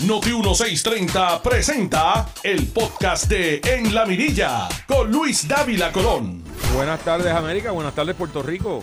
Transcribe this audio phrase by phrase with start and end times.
[0.00, 6.42] Noti 1630 presenta el podcast de En la Mirilla con Luis Dávila Colón.
[6.74, 8.82] Buenas tardes América, buenas tardes Puerto Rico.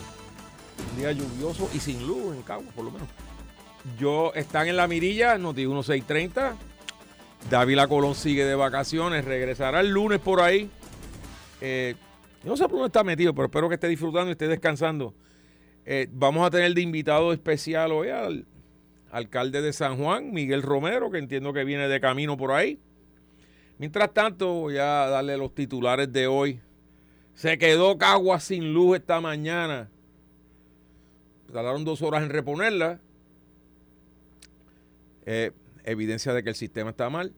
[0.90, 3.08] Un día lluvioso y sin luz en Cabo, por lo menos.
[3.98, 6.56] Yo están en la mirilla, Noti 1630.
[7.50, 10.70] Dávila Colón sigue de vacaciones, regresará el lunes por ahí.
[11.60, 11.94] Eh,
[12.42, 15.14] no sé por dónde está metido, pero espero que esté disfrutando y esté descansando.
[15.84, 18.46] Eh, vamos a tener de invitado especial hoy al
[19.12, 22.80] alcalde de San Juan, Miguel Romero, que entiendo que viene de camino por ahí.
[23.78, 26.60] Mientras tanto, voy a darle los titulares de hoy.
[27.34, 29.90] Se quedó Cagua sin luz esta mañana.
[31.52, 33.00] Tardaron dos horas en reponerla.
[35.26, 35.52] Eh,
[35.84, 37.34] evidencia de que el sistema está mal.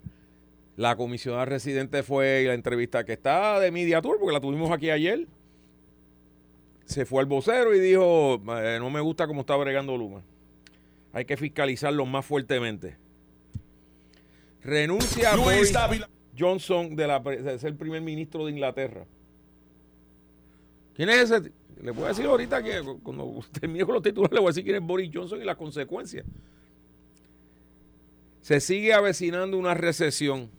[0.77, 4.91] La comisionada residente fue la entrevista que está de Media Tour, porque la tuvimos aquí
[4.91, 5.27] ayer.
[6.85, 10.23] Se fue al vocero y dijo, eh, no me gusta cómo está bregando Luma.
[11.15, 12.97] Hay que fiscalizarlo más fuertemente.
[14.63, 15.73] Renuncia a Boris
[16.37, 19.07] Johnson de, la, de ser primer ministro de Inglaterra.
[20.95, 21.53] ¿Quién es ese?
[21.81, 24.65] Le voy a decir ahorita que cuando termine con los titulares le voy a decir
[24.65, 26.27] quién es Boris Johnson y las consecuencias.
[28.41, 30.51] Se sigue avecinando una recesión.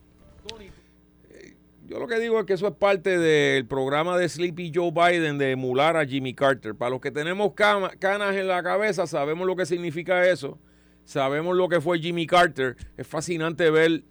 [1.88, 5.38] Yo lo que digo es que eso es parte del programa de Sleepy Joe Biden
[5.38, 6.74] de emular a Jimmy Carter.
[6.76, 10.58] Para los que tenemos canas en la cabeza, sabemos lo que significa eso.
[11.04, 12.76] Sabemos lo que fue Jimmy Carter.
[12.98, 14.04] Es fascinante ver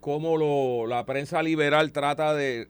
[0.00, 2.68] cómo la prensa liberal trata de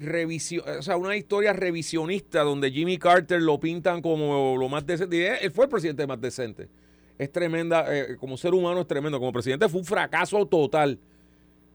[0.00, 5.44] revisión, o sea, una historia revisionista donde Jimmy Carter lo pintan como lo más decente.
[5.44, 6.68] Él fue el presidente más decente.
[7.18, 9.18] Es tremenda, eh, como ser humano es tremendo.
[9.18, 10.98] Como presidente fue un fracaso total.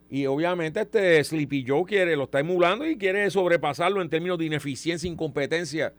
[0.09, 4.45] Y obviamente este Sleepy Joe quiere, lo está emulando y quiere sobrepasarlo en términos de
[4.45, 5.94] ineficiencia, incompetencia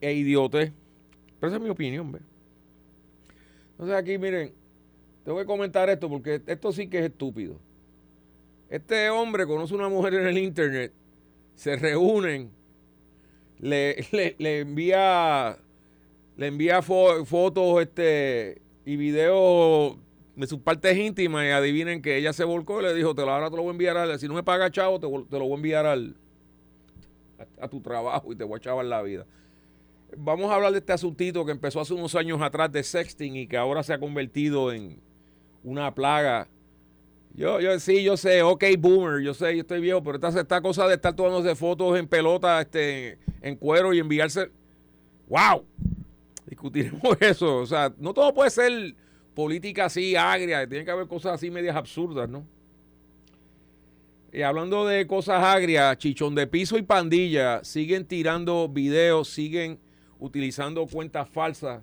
[0.00, 0.72] e idiote.
[1.38, 2.20] Pero esa es mi opinión, ¿ve?
[3.72, 4.52] Entonces aquí, miren,
[5.24, 7.58] tengo que comentar esto porque esto sí que es estúpido.
[8.70, 10.92] Este hombre conoce una mujer en el internet,
[11.54, 12.50] se reúnen,
[13.58, 14.06] le,
[14.38, 15.58] le, envía
[16.36, 19.96] le envía fotos este, y videos
[20.36, 23.30] de sus partes íntimas y adivinen que ella se volcó y le dijo, te lo,
[23.30, 25.44] ahora te lo voy a enviar, al, si no me paga chavo, te, te, lo
[25.44, 26.16] voy a enviar al,
[27.60, 29.26] a, tu trabajo y te voy a chavar la vida.
[30.16, 33.46] Vamos a hablar de este asuntito que empezó hace unos años atrás de sexting y
[33.46, 35.00] que ahora se ha convertido en
[35.62, 36.48] una plaga.
[37.34, 40.60] Yo, yo sí, yo sé, ok, boomer, yo sé, yo estoy viejo, pero esta, esta
[40.60, 44.50] cosa de estar tomándose fotos en pelota, este, en cuero y enviarse.
[45.28, 45.64] ¡Wow!
[46.46, 47.58] Discutiremos eso.
[47.58, 48.94] O sea, no todo puede ser
[49.34, 52.46] política así agria, tiene que haber cosas así medias absurdas, ¿no?
[54.32, 59.78] Y hablando de cosas agrias, Chichón de Piso y Pandilla siguen tirando videos, siguen
[60.18, 61.82] utilizando cuentas falsas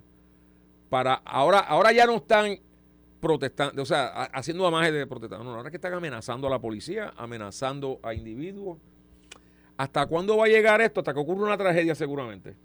[0.90, 2.59] para ahora ahora ya no están
[3.22, 7.13] protestando, o sea, haciendo amaje de protestar, no, ahora que están amenazando a la policía,
[7.16, 8.79] amenazando a individuos.
[9.78, 11.00] ¿Hasta cuándo va a llegar esto?
[11.00, 12.56] Hasta que ocurra una tragedia seguramente.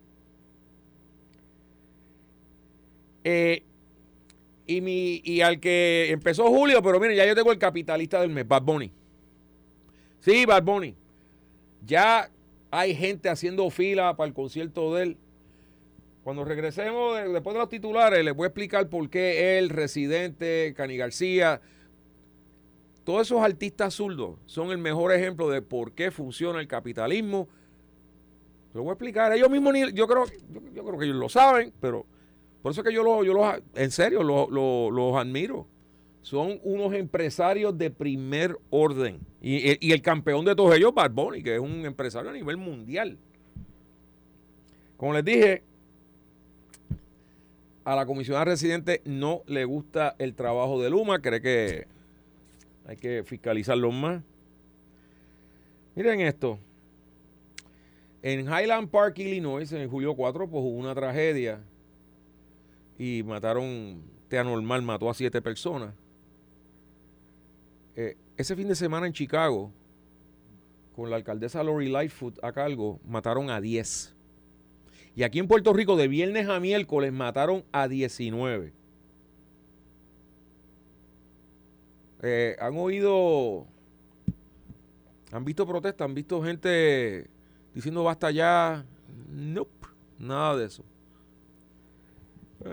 [3.22, 3.62] Eh,
[4.66, 8.30] y, mi, y al que empezó Julio, pero miren, ya yo tengo el capitalista del
[8.30, 8.92] mes, Bad Bunny.
[10.20, 10.96] Sí, Bad Bunny.
[11.84, 12.30] Ya
[12.70, 15.16] hay gente haciendo fila para el concierto de él.
[16.24, 20.96] Cuando regresemos después de los titulares, les voy a explicar por qué él, Residente, Cani
[20.96, 21.60] García,
[23.04, 27.48] todos esos artistas zurdos son el mejor ejemplo de por qué funciona el capitalismo.
[28.74, 29.32] Lo voy a explicar.
[29.32, 30.24] Ellos mismos, yo creo,
[30.74, 32.04] yo creo que ellos lo saben, pero
[32.66, 33.32] por eso que yo los, yo
[33.76, 35.68] en serio, los, admiro.
[36.22, 39.20] Son unos empresarios de primer orden.
[39.40, 41.12] Y, el campeón de todos ellos, Bad
[41.44, 43.18] que es un empresario a nivel mundial.
[44.96, 45.62] Como les dije,
[47.84, 51.86] a la comisionada residente no le gusta el trabajo de Luma, cree que
[52.88, 54.24] hay que fiscalizarlo más.
[55.94, 56.58] Miren esto.
[58.22, 61.60] En Highland Park, Illinois, en julio 4, pues hubo una tragedia
[62.98, 65.94] y mataron, este anormal mató a siete personas.
[67.94, 69.72] Eh, ese fin de semana en Chicago,
[70.94, 74.14] con la alcaldesa Lori Lightfoot a cargo, mataron a 10.
[75.14, 78.72] Y aquí en Puerto Rico, de viernes a miércoles, mataron a 19.
[82.22, 83.66] Eh, han oído,
[85.32, 87.30] han visto protestas, han visto gente
[87.74, 88.84] diciendo basta ya.
[89.28, 89.86] Nope,
[90.18, 90.84] nada de eso.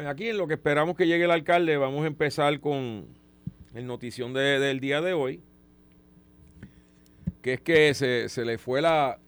[0.07, 3.05] Aquí en lo que esperamos que llegue el alcalde, vamos a empezar con
[3.75, 5.41] el notición del día de hoy,
[7.41, 9.19] que es que se, le fue la,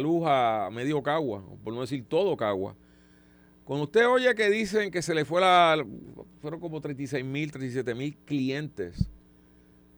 [0.00, 2.74] luz a medio Cagua, por no decir todo Cagua,
[3.64, 5.84] Cuando usted oye que dicen que se le fue la.
[6.40, 9.08] fueron como 36 mil, 37 mil clientes,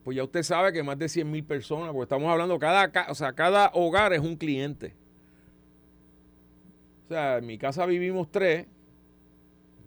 [0.04, 3.14] pues ya usted sabe que más de 100 mil personas, porque estamos hablando, cada, o
[3.14, 4.94] sea, cada hogar es un cliente.
[7.06, 8.66] O sea, en mi casa vivimos tres.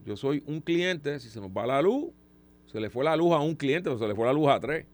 [0.05, 1.19] Yo soy un cliente.
[1.19, 2.11] Si se nos va la luz,
[2.65, 4.59] se le fue la luz a un cliente, o se le fue la luz a
[4.59, 4.85] tres.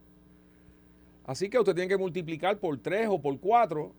[1.26, 3.94] Así que usted tiene que multiplicar por tres o por cuatro.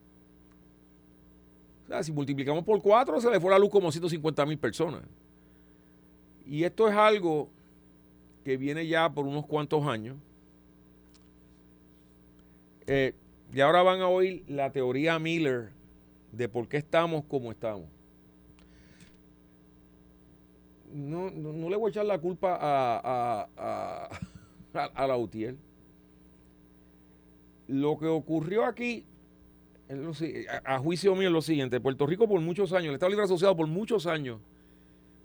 [1.85, 5.03] O sea, si multiplicamos por cuatro, se le fue la luz como 150 mil personas.
[6.47, 7.49] Y esto es algo
[8.45, 10.17] que viene ya por unos cuantos años.
[12.87, 13.15] Eh,
[13.53, 15.71] y ahora van a oír la teoría Miller
[16.33, 17.87] de por qué estamos como estamos
[20.93, 24.09] no, no, le voy a echar la culpa a, a,
[24.95, 25.57] a, la UTIER.
[27.67, 29.05] Lo que ocurrió aquí,
[30.65, 31.81] a, juicio mío, es lo siguiente.
[31.81, 34.41] Puerto Rico por muchos años, el Estado Libre Asociado por muchos años,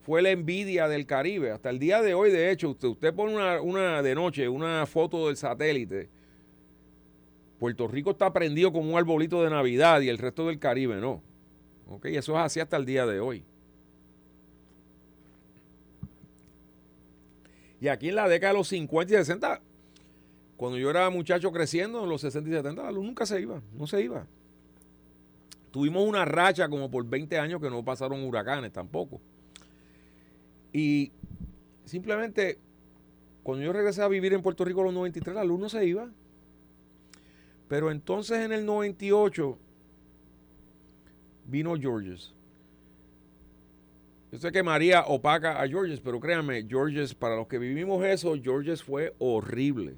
[0.01, 1.51] fue la envidia del Caribe.
[1.51, 4.85] Hasta el día de hoy, de hecho, usted, usted pone una, una de noche, una
[4.85, 6.09] foto del satélite.
[7.59, 11.21] Puerto Rico está prendido como un arbolito de Navidad y el resto del Caribe no.
[12.03, 13.45] Eso es así hasta el día de hoy.
[17.83, 19.59] Y aquí en la década de los 50 y 60,
[20.55, 23.61] cuando yo era muchacho creciendo, en los 60 y 70, la luz nunca se iba,
[23.73, 24.25] no se iba.
[25.69, 29.19] Tuvimos una racha como por 20 años que no pasaron huracanes tampoco.
[30.71, 31.11] Y
[31.83, 32.57] simplemente,
[33.43, 35.85] cuando yo regresé a vivir en Puerto Rico en los 93, la luz no se
[35.85, 36.09] iba.
[37.67, 39.57] Pero entonces en el 98
[41.47, 42.32] vino Georges.
[44.33, 48.33] Yo sé que María opaca a Georges, pero créanme, Georges, para los que vivimos eso,
[48.41, 49.93] Georges fue horrible.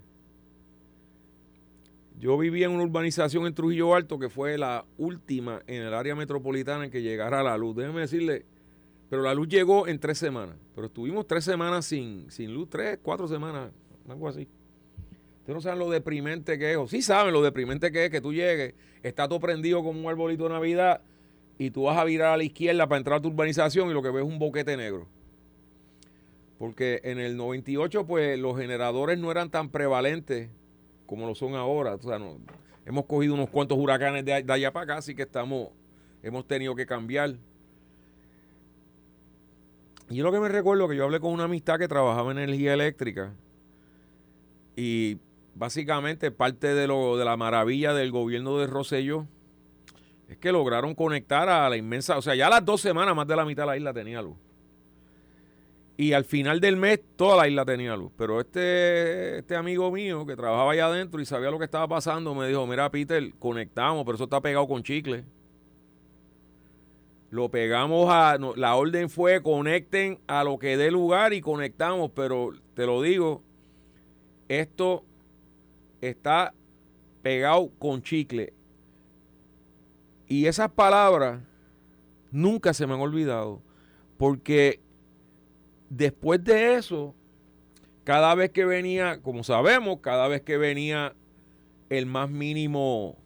[2.19, 6.15] Yo vivía en una urbanización en Trujillo Alto que fue la última en el área
[6.15, 7.77] metropolitana en que llegara la luz.
[7.77, 8.43] Déjeme decirle,
[9.09, 10.57] pero la luz llegó en tres semanas.
[10.75, 13.71] Pero estuvimos tres semanas sin, sin luz, tres, cuatro semanas,
[14.09, 14.49] algo así.
[15.39, 18.19] Ustedes no saben lo deprimente que es, o sí saben lo deprimente que es que
[18.19, 21.01] tú llegues, está todo prendido como un arbolito de Navidad
[21.57, 24.01] y tú vas a virar a la izquierda para entrar a tu urbanización y lo
[24.01, 25.07] que ves es un boquete negro.
[26.57, 30.49] Porque en el 98, pues los generadores no eran tan prevalentes
[31.05, 31.95] como lo son ahora.
[31.95, 32.37] O sea, no,
[32.85, 35.69] hemos cogido unos cuantos huracanes de, allá para acá, así que estamos,
[36.23, 37.35] hemos tenido que cambiar.
[40.09, 42.73] Yo lo que me recuerdo que yo hablé con una amistad que trabajaba en energía
[42.73, 43.33] eléctrica
[44.75, 45.17] y
[45.55, 49.25] básicamente parte de, lo, de la maravilla del gobierno de Rosselló
[50.27, 53.35] es que lograron conectar a la inmensa, o sea, ya las dos semanas más de
[53.35, 54.35] la mitad de la isla tenía luz.
[55.97, 58.11] Y al final del mes toda la isla tenía luz.
[58.17, 62.35] Pero este, este amigo mío que trabajaba allá adentro y sabía lo que estaba pasando,
[62.35, 65.23] me dijo, mira Peter, conectamos, pero eso está pegado con chicle.
[67.29, 68.37] Lo pegamos a...
[68.55, 73.41] la orden fue conecten a lo que dé lugar y conectamos, pero te lo digo,
[74.49, 75.03] esto
[76.01, 76.53] está
[77.21, 78.53] pegado con chicle.
[80.27, 81.41] Y esas palabras
[82.31, 83.61] nunca se me han olvidado,
[84.17, 84.79] porque
[85.89, 87.13] después de eso,
[88.03, 91.15] cada vez que venía, como sabemos, cada vez que venía
[91.89, 93.17] el más mínimo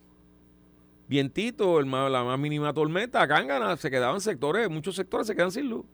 [1.07, 5.51] vientito, el la más mínima tormenta, acá en se quedaban sectores, muchos sectores se quedan
[5.51, 5.85] sin luz.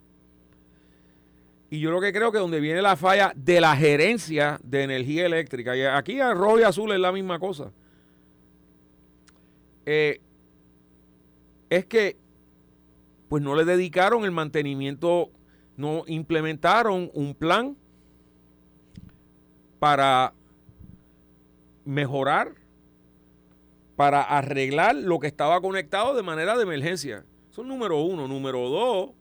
[1.70, 5.26] Y yo lo que creo que donde viene la falla de la gerencia de energía
[5.26, 7.72] eléctrica, y aquí a rojo y azul es la misma cosa.
[9.86, 10.20] Eh,
[11.70, 12.18] es que
[13.30, 15.32] pues no le dedicaron el mantenimiento,
[15.78, 17.76] no implementaron un plan
[19.80, 20.34] para
[21.86, 22.56] mejorar,
[23.96, 27.26] para arreglar lo que estaba conectado de manera de emergencia.
[27.50, 28.28] Eso es número uno.
[28.28, 29.12] Número dos,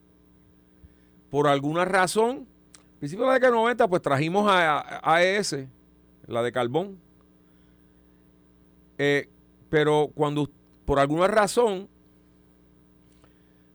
[1.30, 2.46] por alguna razón,
[2.76, 5.66] al principio de la década de 90, pues trajimos a, AES,
[6.26, 6.98] la de carbón.
[8.98, 9.28] Eh,
[9.70, 10.48] pero cuando
[10.84, 11.88] por alguna razón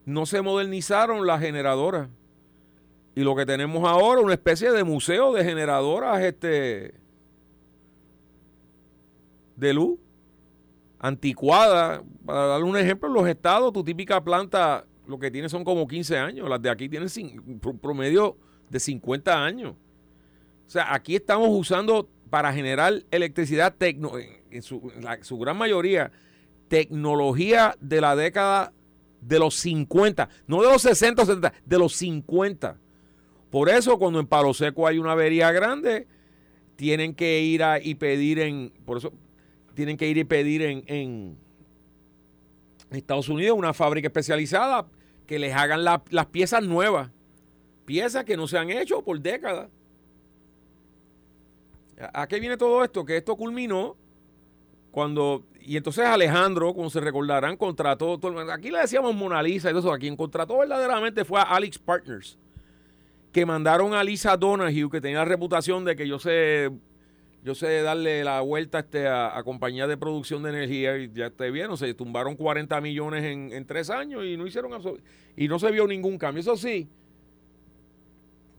[0.09, 2.09] no se modernizaron las generadoras.
[3.15, 6.95] Y lo que tenemos ahora, una especie de museo de generadoras este,
[9.55, 9.99] de luz,
[10.97, 12.03] anticuada.
[12.25, 16.17] Para darle un ejemplo, los estados, tu típica planta, lo que tiene son como 15
[16.17, 16.49] años.
[16.49, 17.09] Las de aquí tienen
[17.79, 18.35] promedio
[18.69, 19.73] de 50 años.
[20.65, 26.11] O sea, aquí estamos usando para generar electricidad, en, su, su gran mayoría,
[26.67, 28.73] tecnología de la década
[29.21, 32.77] de los 50, no de los 60 o 70, de los 50.
[33.49, 36.07] Por eso cuando en Palo Seco hay una avería grande,
[36.75, 39.11] tienen que ir a, y pedir en, por eso
[39.73, 41.37] tienen que ir y pedir en, en
[42.91, 44.87] Estados Unidos una fábrica especializada
[45.25, 47.11] que les hagan las piezas nuevas
[47.89, 49.67] piezas que no se han hecho por décadas.
[52.13, 53.03] ¿A qué viene todo esto?
[53.03, 53.97] Que esto culminó
[54.99, 59.71] cuando, y entonces Alejandro, como se recordarán, contrató, todo, aquí le decíamos Mona Lisa y
[59.71, 62.37] todo eso, a quien contrató verdaderamente fue a Alex Partners,
[63.31, 66.69] que mandaron a Lisa Donahue, que tenía la reputación de que yo sé,
[67.45, 71.29] yo sé darle la vuelta este, a, a compañías de producción de energía, y ya
[71.29, 74.73] te vieron, se tumbaron 40 millones en, tres años y no hicieron
[75.37, 76.41] y no se vio ningún cambio.
[76.41, 76.89] Eso sí,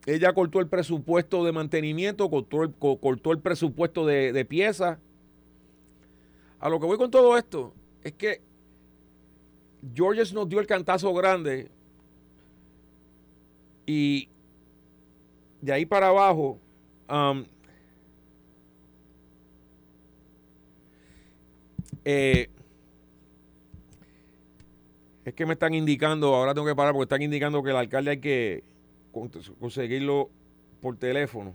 [0.07, 4.97] ella cortó el presupuesto de mantenimiento, cortó el, cortó el presupuesto de, de piezas
[6.61, 7.73] a lo que voy con todo esto
[8.05, 8.41] es que
[9.95, 11.71] Georges nos dio el cantazo grande
[13.87, 14.29] y
[15.63, 16.59] de ahí para abajo
[17.09, 17.45] um,
[22.05, 22.49] eh,
[25.25, 28.11] es que me están indicando, ahora tengo que parar porque están indicando que el alcalde
[28.11, 28.65] hay que
[29.59, 30.31] conseguirlo
[30.81, 31.55] por teléfono.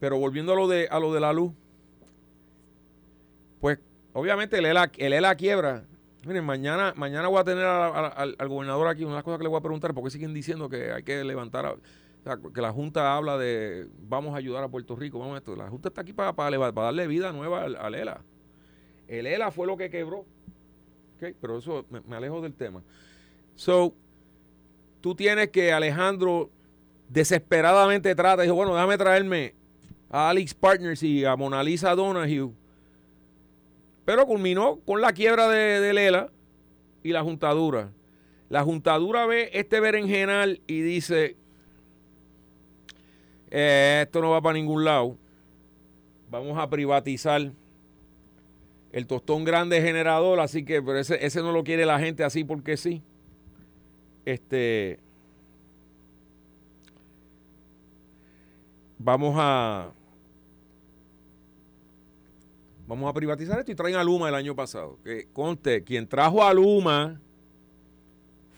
[0.00, 1.52] Pero volviendo a lo de, a lo de la luz,
[3.60, 3.78] pues
[4.14, 5.84] obviamente el ELA, el quiebra.
[6.26, 9.62] Miren, mañana, mañana voy a tener al, gobernador aquí una cosa que le voy a
[9.62, 11.76] preguntar, porque siguen diciendo que hay que levantar,
[12.54, 15.54] que la Junta habla de vamos a ayudar a Puerto Rico, vamos a esto.
[15.54, 18.22] La Junta está aquí para, para, darle vida nueva al, ELA.
[19.06, 20.24] El ELA fue lo que quebró.
[21.18, 22.82] Pero eso me, me alejo del tema.
[23.54, 23.94] So,
[25.02, 26.48] tú tienes que Alejandro
[27.08, 29.59] desesperadamente trata, dijo, bueno, déjame traerme
[30.10, 32.52] a Alex Partners y a Mona Lisa Donahue.
[34.04, 36.30] Pero culminó con la quiebra de, Lela
[37.02, 37.92] y la juntadura.
[38.48, 41.36] La juntadura ve este berenjenal y dice,
[43.50, 45.16] eh, esto no va para ningún lado.
[46.28, 47.52] Vamos a privatizar
[48.92, 52.42] el tostón grande generador, así que pero ese, ese no lo quiere la gente así
[52.42, 53.02] porque sí.
[54.24, 54.98] Este,
[58.98, 59.92] vamos a
[62.90, 64.98] vamos a privatizar esto y traen a Luma el año pasado.
[65.04, 67.20] Que conste, quien trajo a Luma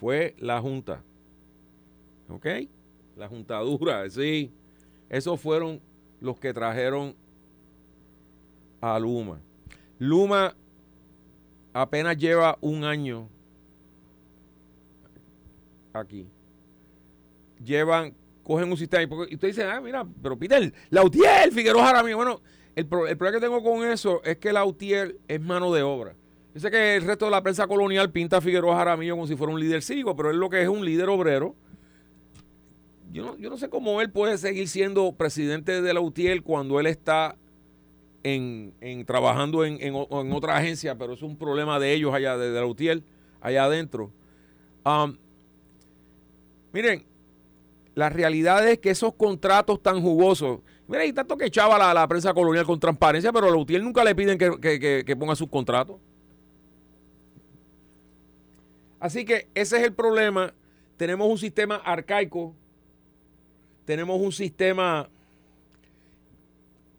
[0.00, 1.02] fue la Junta.
[2.30, 2.46] ¿Ok?
[3.14, 4.50] La juntadura, sí.
[5.10, 5.82] Esos fueron
[6.18, 7.14] los que trajeron
[8.80, 9.38] a Luma.
[9.98, 10.56] Luma
[11.74, 13.28] apenas lleva un año
[15.92, 16.26] aquí.
[17.62, 22.40] Llevan, cogen un sistema y usted dice, ah, mira, pero Peter, Lautier, Figueroa Jaramillo, bueno,
[22.74, 26.14] el, problema que tengo con eso es que la UTIER es mano de obra.
[26.54, 29.36] Yo sé que el resto de la prensa colonial pinta a Figueroa Jaramillo como si
[29.36, 31.54] fuera un líder cívico, pero él lo que es un líder obrero.
[33.10, 36.80] Yo no, yo no sé cómo él puede seguir siendo presidente de la UTIER cuando
[36.80, 37.36] él está
[38.22, 39.94] en, trabajando en,
[40.32, 43.02] otra agencia, pero es un problema de ellos allá, de, la UTIER,
[43.40, 44.12] allá adentro.
[46.72, 47.04] Miren,
[47.94, 50.60] la realidad es que esos contratos tan jugosos,
[50.92, 53.82] Mira, y tanto que echaba la, la prensa colonial con transparencia, pero a la UTIER
[53.82, 55.96] nunca le piden que, ponga sus contratos.
[59.00, 60.52] Así que ese es el problema.
[60.98, 62.54] Tenemos un sistema arcaico,
[63.86, 65.08] tenemos un sistema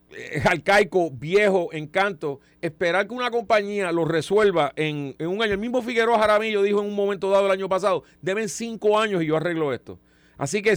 [0.10, 2.40] eh, arcaico, viejo, encanto.
[2.62, 5.54] Esperar que una compañía lo resuelva en, un año.
[5.54, 9.22] El mismo Figueroa Jaramillo dijo en un momento dado el año pasado, deben cinco años
[9.22, 10.00] y yo arreglo esto.
[10.36, 10.74] Así que,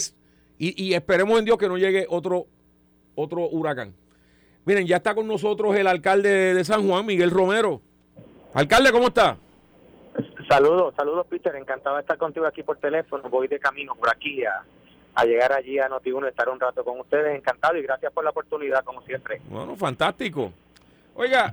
[0.59, 2.49] y, y esperemos en Dios que no llegue otro
[3.17, 3.95] otro huracán.
[4.65, 7.81] Miren, ya está con nosotros el alcalde de San Juan, Miguel Romero.
[8.55, 9.37] Alcalde, ¿cómo está?
[10.49, 14.45] Saludos, saludos Peter, encantado de estar contigo aquí por teléfono, voy de camino por aquí
[14.45, 18.31] a, llegar allí a Noti1 estar un rato con ustedes, encantado y gracias por la
[18.31, 19.41] oportunidad como siempre.
[19.49, 20.53] Bueno, fantástico.
[21.15, 21.53] Oiga,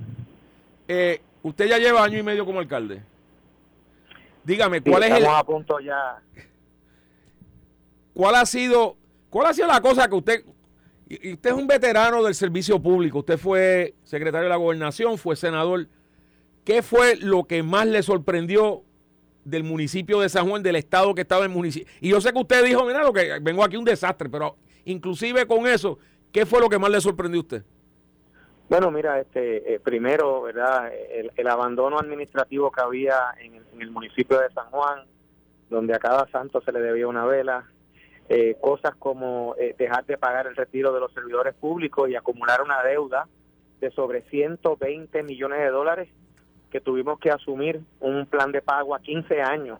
[0.86, 3.02] eh, usted ya lleva año y medio como alcalde.
[4.44, 5.26] Dígame, ¿cuál es el...
[5.26, 6.20] a punto ya.
[8.12, 8.96] ¿Cuál ha sido,
[9.28, 10.44] cuál ha sido la cosa que usted,
[11.06, 13.18] y usted es un veterano del servicio público.
[13.18, 15.86] Usted fue secretario de la gobernación, fue senador.
[16.64, 18.82] ¿Qué fue lo que más le sorprendió
[19.44, 21.92] del municipio de San Juan, del estado que estaba en el municipio?
[22.00, 24.56] Y yo sé que usted dijo, mira, lo que vengo aquí un desastre, pero
[24.86, 25.98] inclusive con eso,
[26.32, 27.64] ¿qué fue lo que más le sorprendió a usted?
[28.70, 30.90] Bueno, mira, este, eh, primero, ¿verdad?
[31.36, 35.04] El, abandono administrativo que había en el municipio de San Juan,
[35.68, 37.70] donde a cada santo se le debía una vela,
[38.28, 42.62] eh, cosas como eh, dejar de pagar el retiro de los servidores públicos y acumular
[42.62, 43.28] una deuda
[43.80, 46.08] de sobre 120 millones de dólares
[46.70, 49.78] que tuvimos que asumir un plan de pago a 15 años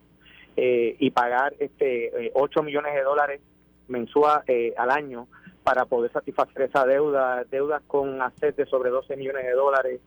[0.56, 3.40] eh, y pagar este 8 millones de dólares
[3.88, 4.42] mensual
[4.76, 5.26] al año
[5.62, 10.00] para poder satisfacer esa deuda, deudas con assets de sobre 12 millones de dólares,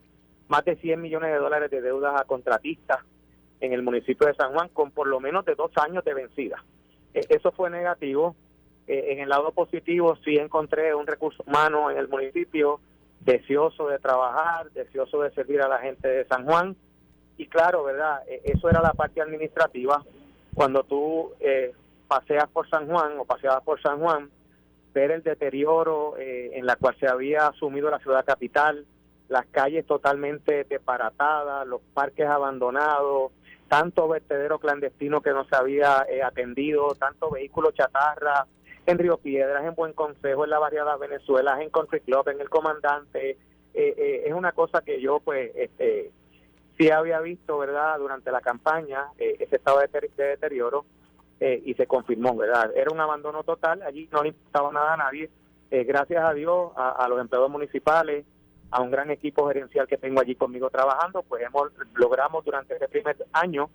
[0.48, 3.00] más de 100 millones de dólares de deudas a contratistas
[3.60, 6.64] en el municipio de San Juan con por lo menos de dos años de vencida.
[7.14, 8.36] E, eso fue negativo.
[8.88, 12.80] E, en el lado positivo sí encontré un recurso humano en el municipio
[13.20, 16.76] deseoso de trabajar, deseoso de servir a la gente de San Juan.
[17.38, 18.24] Y claro, ¿verdad?
[18.28, 20.04] E, eso era la parte administrativa.
[20.54, 21.74] Cuando tú eh,
[22.08, 24.30] paseas por San Juan o paseabas por San Juan,
[24.94, 28.86] ver el deterioro eh, en la cual se había asumido la ciudad capital,
[29.30, 33.32] las calles totalmente desbaratadas, los parques abandonados,
[33.68, 38.46] tanto vertedero clandestino que no se había eh, atendido, tanto vehículo chatarra
[38.86, 42.50] en Río Piedras, en Buen Consejo, en la Barriada Venezuela, en Country Club, en El
[42.50, 43.32] Comandante.
[43.32, 43.38] Eh,
[43.74, 46.12] eh, es una cosa que yo, pues, este,
[46.78, 50.86] sí había visto, ¿verdad?, durante la campaña, ese estado de, deterioro,
[51.40, 52.72] y se confirmó, ¿verdad?
[52.76, 55.30] Era un abandono total, allí no le importaba nada a nadie.
[55.70, 58.26] gracias a Dios, a los empleados municipales,
[58.72, 62.88] a un gran equipo gerencial que tengo allí conmigo trabajando, pues hemos logramos durante este
[62.88, 63.70] primer año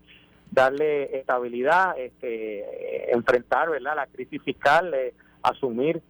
[0.50, 3.96] darle estabilidad, este, enfrentar ¿verdad?
[3.96, 6.02] la crisis fiscal, eh, asumir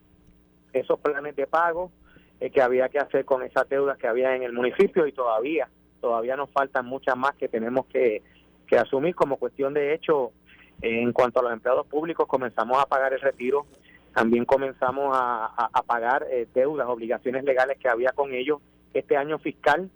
[0.73, 1.93] esos planes de pago
[2.41, 5.69] eh, que había que hacer con esas deudas que había en el municipio y todavía,
[6.01, 8.23] todavía nos faltan muchas más que tenemos que,
[8.67, 10.33] que asumir como cuestión de hecho.
[10.81, 13.67] en cuanto a los empleados públicos, comenzamos a pagar el retiro
[14.13, 18.61] también comenzamos a, pagar eh, deudas, obligaciones legales que había con ellos.
[18.93, 19.91] Este año fiscal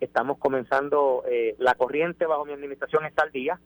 [0.00, 3.60] estamos comenzando, eh, la corriente bajo mi administración está al día,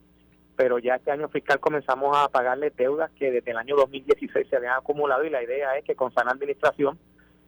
[0.57, 4.57] pero ya este año fiscal comenzamos a pagarle deudas que desde el año 2016 se
[4.57, 6.99] habían acumulado y la idea es que con sana administración,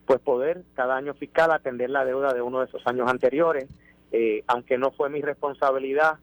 [0.06, 3.66] pues poder cada año fiscal atender la deuda de uno de esos años anteriores.
[4.12, 6.18] Eh, aunque no fue mi responsabilidad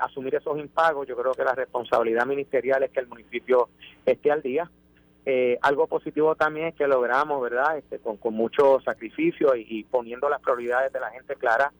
[0.00, 3.68] asumir esos impagos, yo creo que la responsabilidad ministerial es que el municipio
[4.04, 4.68] esté al día
[5.28, 7.76] eh, algo positivo también es que logramos, ¿verdad?
[7.76, 11.72] Este, con, mucho sacrificio y, poniendo las prioridades de la gente clara,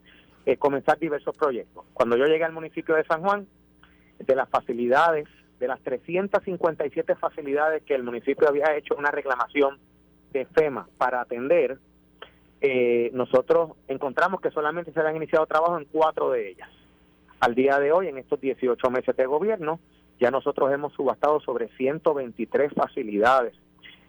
[0.45, 1.85] eh, comenzar diversos proyectos.
[1.95, 3.47] Cuando yo llegué al municipio de San Juan,
[4.19, 5.29] de las facilidades,
[5.61, 9.79] de las 357 facilidades que el municipio había hecho una reclamación
[10.33, 11.79] de FEMA para atender,
[12.61, 16.69] eh, nosotros encontramos que solamente se habían iniciado trabajo en cuatro de ellas.
[17.39, 19.79] Al día de hoy, en estos 18 meses de gobierno,
[20.19, 23.55] ya nosotros hemos subastado sobre 123 facilidades.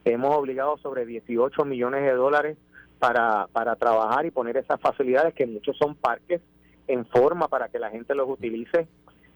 [0.05, 2.57] Hemos obligado sobre 18 millones de dólares
[2.99, 6.41] para, para trabajar y poner esas facilidades, que muchos son parques,
[6.87, 8.87] en forma para que la gente los utilice.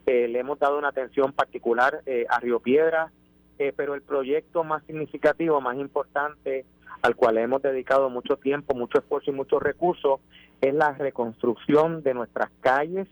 [0.06, 3.12] Eh, le hemos dado una atención particular eh, a Río Piedra,
[3.60, 6.66] eh, pero el proyecto más significativo, más importante,
[7.02, 10.22] al cual hemos dedicado mucho tiempo, mucho esfuerzo y muchos recursos,
[10.62, 13.08] es la reconstrucción de nuestras calles,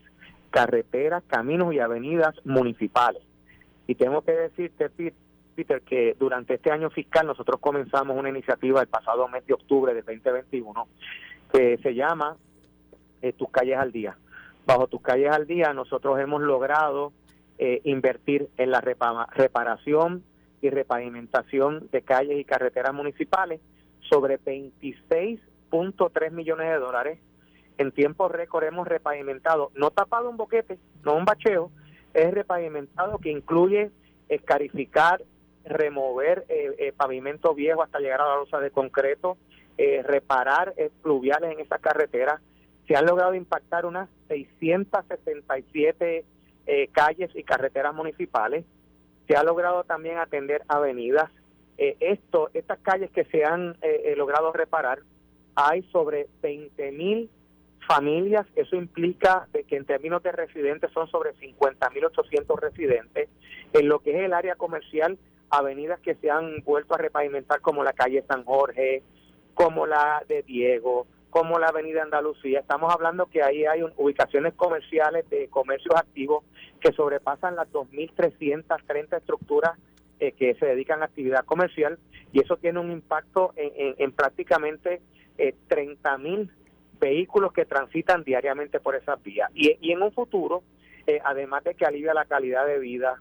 [0.50, 3.22] carreteras, caminos y avenidas municipales.
[3.90, 4.88] Y tengo que decirte,
[5.56, 9.92] Peter, que durante este año fiscal nosotros comenzamos una iniciativa el pasado mes de octubre
[9.92, 10.86] de 2021
[11.52, 12.36] que se llama
[13.20, 14.16] eh, Tus calles al día.
[14.64, 17.12] Bajo Tus calles al día nosotros hemos logrado
[17.58, 20.22] eh, invertir en la reparación
[20.62, 23.60] y repavimentación de calles y carreteras municipales
[24.08, 27.18] sobre 26.3 millones de dólares.
[27.76, 31.72] En tiempo récord hemos repavimentado, no tapado un boquete, no un bacheo,
[32.14, 33.90] es repavimentado que incluye
[34.28, 35.22] escarificar,
[35.64, 39.36] remover eh, eh, pavimento viejo hasta llegar a la losa de concreto,
[39.76, 42.40] eh, reparar fluviales en esa carretera.
[42.86, 46.24] Se han logrado impactar unas 667
[46.92, 48.64] calles y carreteras municipales.
[49.26, 51.30] Se ha logrado también atender avenidas.
[51.76, 53.76] esto, estas calles que se han
[54.16, 55.00] logrado reparar,
[55.56, 57.30] hay sobre 20 mil
[57.90, 63.28] familias, eso implica que en términos de residentes son sobre 50.800 residentes.
[63.72, 65.18] En lo que es el área comercial,
[65.50, 69.02] avenidas que se han vuelto a repavimentar como la calle San Jorge,
[69.54, 72.60] como la de Diego, como la avenida Andalucía.
[72.60, 76.44] Estamos hablando que ahí hay ubicaciones comerciales de comercios activos
[76.80, 79.72] que sobrepasan las 2.330 estructuras
[80.20, 81.98] eh, que se dedican a actividad comercial
[82.32, 85.00] y eso tiene un impacto en, prácticamente
[85.38, 86.50] eh, 30.000
[87.00, 89.50] vehículos que transitan diariamente por esas vías.
[89.54, 90.62] Y, y en un futuro,
[91.06, 93.20] eh, además de que alivia la calidad de vida,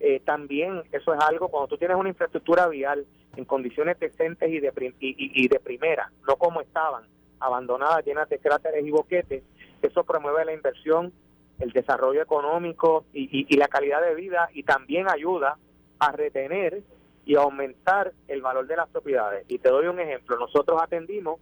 [0.00, 4.58] eh, también eso es algo, cuando tú tienes una infraestructura vial en condiciones decentes y
[4.58, 7.04] de, y, de primera, no como estaban,
[7.38, 9.42] abandonadas, llenas de cráteres y boquetes,
[9.82, 11.12] eso promueve la inversión,
[11.58, 15.58] el desarrollo económico y, y la calidad de vida y también ayuda
[15.98, 16.82] a retener
[17.26, 19.44] y aumentar el valor de las propiedades.
[19.48, 21.38] Y te doy un ejemplo, nosotros atendimos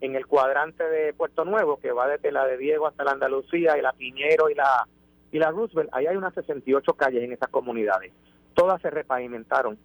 [0.00, 3.76] en el cuadrante de Puerto Nuevo, que va desde la de Diego hasta la Andalucía
[3.76, 4.86] y la Piñero y la
[5.30, 8.12] y la Roosevelt, ahí hay unas 68 calles en esas comunidades.
[8.54, 9.78] Todas se repavimentaron.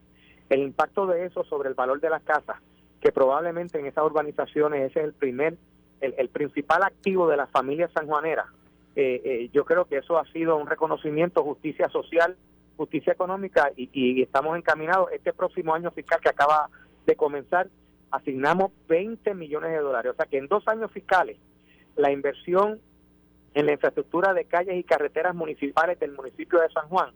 [0.49, 2.58] El impacto de eso sobre el valor de las casas,
[3.02, 5.58] que probablemente en esas urbanizaciones ese es el primer,
[5.99, 8.45] el, principal activo de las familias sanjuaneras,
[8.95, 12.38] eh, eh, yo creo que eso ha sido un reconocimiento, justicia social,
[12.78, 15.12] justicia económica y, y estamos encaminados.
[15.12, 16.69] Este próximo año fiscal que acaba
[17.06, 17.67] de comenzar,
[18.13, 20.12] asignamos 20 millones de dólares.
[20.13, 21.38] O sea que en dos años fiscales,
[21.95, 22.80] la inversión
[23.56, 27.12] en la infraestructura de calles y carreteras municipales del municipio de San Juan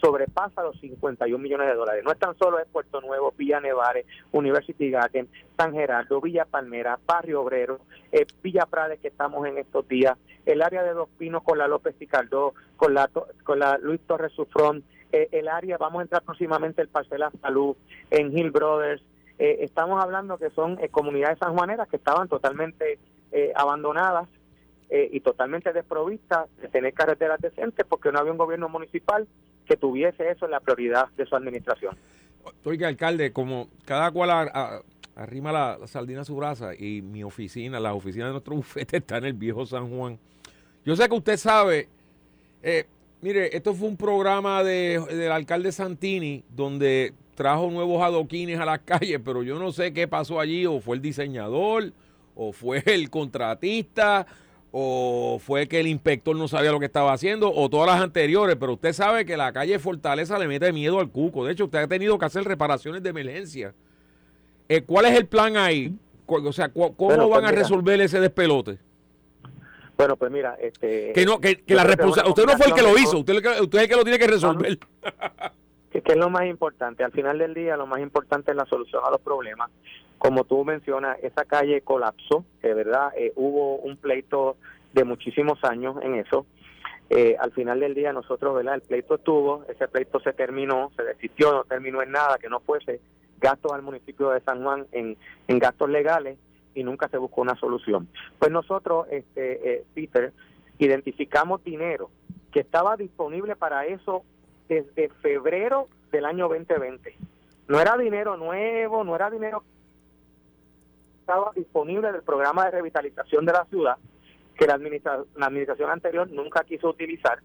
[0.00, 2.04] sobrepasa los 51 millones de dólares.
[2.04, 6.98] No es tan solo en Puerto Nuevo, Villa Nevares, University Garden, San Gerardo, Villa Palmera,
[7.06, 7.80] Barrio Obrero,
[8.12, 11.68] eh, Villa Prades que estamos en estos días, el área de Dos Pinos con la
[11.68, 13.08] López Caldó, con la,
[13.44, 17.76] con la Luis Torres Sufrón, eh, el área, vamos a entrar próximamente el Parcela Salud,
[18.10, 19.02] en Hill Brothers,
[19.38, 22.98] eh, estamos hablando que son comunidades sanjuaneras que estaban totalmente
[23.56, 24.28] abandonadas
[24.90, 29.26] y totalmente desprovistas de tener carreteras decentes porque no había un gobierno municipal
[29.66, 31.96] que tuviese eso en la prioridad de su administración.
[32.64, 34.30] Oiga, alcalde, como cada cual
[35.16, 39.18] arrima la, sardina a su brasa y mi oficina, la oficina de nuestro bufete está
[39.18, 40.18] en el viejo San Juan.
[40.84, 41.88] Yo sé que usted sabe,
[42.62, 42.86] eh,
[43.22, 48.80] mire, esto fue un programa de, del alcalde Santini donde trajo nuevos adoquines a las
[48.80, 51.92] calles, pero yo no sé qué pasó allí, o fue el diseñador,
[52.34, 54.26] o fue el contratista,
[54.72, 58.56] o fue que el inspector no sabía lo que estaba haciendo, o todas las anteriores,
[58.58, 61.44] pero usted sabe que la calle Fortaleza le mete miedo al cuco.
[61.44, 63.74] De hecho, usted ha tenido que hacer reparaciones de emergencia.
[64.68, 65.94] Eh, ¿Cuál es el plan ahí?
[66.26, 68.78] O sea, ¿cómo pues van a resolver ese despelote?
[69.96, 71.12] Bueno, pues mira, este...
[71.12, 72.30] Que, no, que, la responsabilidad...
[72.30, 74.26] Usted no fue el que lo hizo, usted, usted es el que lo tiene que
[74.26, 74.78] resolver.
[76.02, 77.04] que, es lo más importante.
[77.04, 79.70] Al final del día, lo más importante es la solución a los problemas.
[80.18, 84.56] Como tú mencionas, esa calle colapsó, de verdad, eh, hubo un pleito
[84.92, 86.46] de muchísimos años en eso.
[87.10, 88.76] Eh, al final del día nosotros, ¿verdad?
[88.76, 92.60] El pleito estuvo, ese pleito se terminó, se desistió, no terminó en nada, que no
[92.60, 93.00] fuese
[93.38, 95.16] gastos al municipio de San Juan en,
[95.48, 96.38] en gastos legales
[96.74, 98.08] y nunca se buscó una solución.
[98.38, 100.32] Pues nosotros, este, eh, Peter,
[100.78, 102.10] identificamos dinero
[102.52, 104.24] que estaba disponible para eso
[104.68, 107.16] desde febrero del año 2020.
[107.68, 109.64] No era dinero nuevo, no era dinero
[111.20, 113.96] estaba disponible del programa de revitalización de la ciudad
[114.58, 117.38] que la, la administración anterior nunca quiso utilizar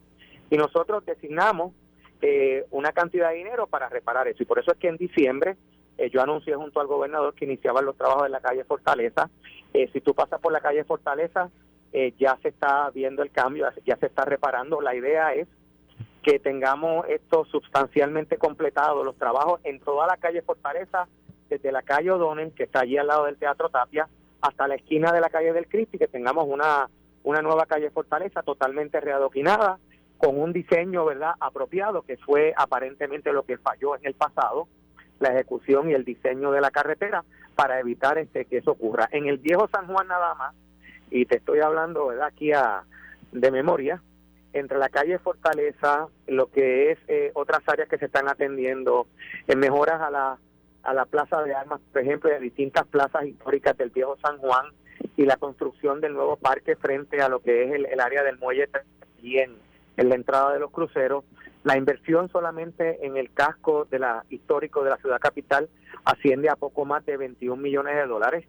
[0.49, 1.73] y nosotros designamos
[2.21, 5.55] eh, una cantidad de dinero para reparar eso y por eso es que en diciembre
[5.97, 9.29] eh, yo anuncié junto al gobernador que iniciaban los trabajos en la calle Fortaleza.
[9.73, 11.49] Eh, si tú pasas por la calle Fortaleza,
[12.19, 14.79] ya se está viendo el cambio, ya se está reparando.
[14.79, 15.47] La idea es
[16.29, 21.07] que tengamos esto sustancialmente completado, los trabajos en toda la calle Fortaleza,
[21.49, 24.07] desde la calle O'Donnell, que está allí al lado del Teatro Tapia,
[24.41, 26.87] hasta la esquina de la calle del Cristo y que tengamos una,
[27.23, 29.79] una nueva calle Fortaleza totalmente readoquinada,
[30.19, 34.67] con un diseño verdad apropiado, que fue aparentemente lo que falló en el pasado,
[35.19, 37.23] la ejecución y el diseño de la carretera,
[37.55, 39.09] para evitar este que eso ocurra.
[39.11, 40.53] En el viejo San Juan nada más,
[41.09, 42.83] y te estoy hablando verdad aquí a,
[43.31, 44.03] de memoria,
[44.53, 49.07] entre la calle Fortaleza, lo que es eh, otras áreas que se están atendiendo,
[49.47, 50.37] en mejoras a la,
[50.83, 54.65] a la Plaza de Armas, por ejemplo, de distintas plazas históricas del viejo San Juan
[55.17, 58.69] y la construcción del nuevo parque frente a lo que es el, área del muelle
[59.21, 59.55] y en,
[59.97, 61.25] en la entrada de los cruceros.
[61.63, 65.69] La inversión solamente en el casco de la histórico de la ciudad capital
[66.05, 68.45] asciende a poco más de 21 millones de dólares.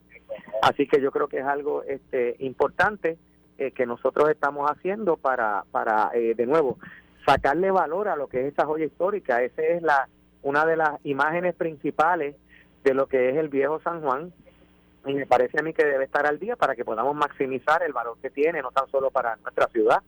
[0.62, 3.18] Así que yo creo que es algo este, importante
[3.60, 6.78] eh, que nosotros estamos haciendo para, para eh, de nuevo,
[7.26, 9.42] sacarle valor a lo que es esa joya histórica.
[9.42, 10.08] Esa es la
[10.42, 12.36] una de las imágenes principales
[12.82, 14.32] de lo que es el viejo San Juan
[15.04, 17.92] y me parece a mí que debe estar al día para que podamos maximizar el
[17.92, 20.02] valor que tiene, no tan solo para nuestra ciudad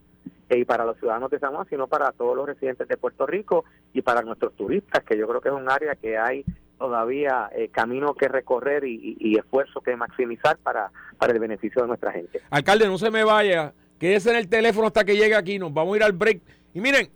[0.49, 3.27] eh, y para los ciudadanos de San Juan, sino para todos los residentes de Puerto
[3.27, 6.43] Rico y para nuestros turistas, que yo creo que es un área que hay
[6.83, 12.11] todavía eh, camino que recorrer y, esfuerzo que maximizar para, para el beneficio de nuestra
[12.11, 12.40] gente.
[12.51, 15.95] Alcalde, no se me vaya, quédese en el teléfono hasta que llegue aquí, nos vamos
[15.95, 16.40] a ir al break.
[16.75, 17.09] Y miren,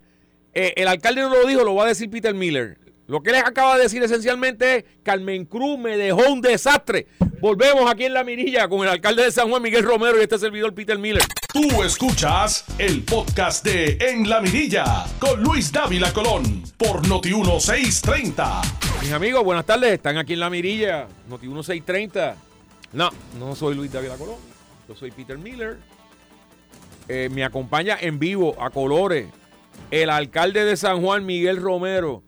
[0.54, 2.78] eh, el alcalde no lo dijo, lo va a decir Peter Miller.
[3.08, 7.08] Lo que les acaba de decir esencialmente es, Carmen Cruz me dejó un desastre.
[7.40, 10.38] Volvemos aquí en La Mirilla con el alcalde de San Juan, Miguel Romero, y este
[10.38, 11.22] servidor Peter Miller.
[11.52, 18.62] Tú escuchas el podcast de En La Mirilla con Luis Dávila Colón por Noti1630.
[19.02, 19.92] Mis amigos, buenas tardes.
[19.92, 22.34] Están aquí en La Mirilla, Noti1630.
[22.94, 24.36] No, no soy Luis Dávila Colón.
[24.88, 25.76] Yo soy Peter Miller.
[27.08, 29.26] Eh, me acompaña en vivo a colores
[29.90, 32.22] el alcalde de San Juan, Miguel Romero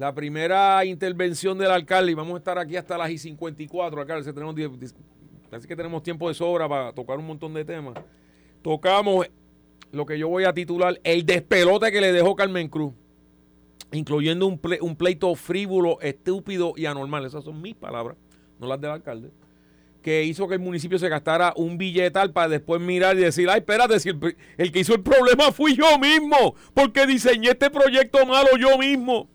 [0.00, 4.20] la primera intervención del alcalde, y vamos a estar aquí hasta las y 54, alcalde,
[5.50, 7.98] así que tenemos tiempo de sobra para tocar un montón de temas.
[8.62, 9.26] Tocamos
[9.92, 12.94] lo que yo voy a titular El despelote que le dejó Carmen Cruz,
[13.92, 14.58] incluyendo un,
[14.96, 17.26] pleito frívolo, estúpido y anormal.
[17.26, 18.16] Esas son mis palabras,
[18.58, 19.30] no las del alcalde.
[20.00, 23.58] que hizo que el municipio se gastara un billetal para después mirar y decir, ay,
[23.58, 28.48] espérate, si el, que hizo el problema fui yo mismo, porque diseñé este proyecto malo
[28.58, 29.28] yo mismo.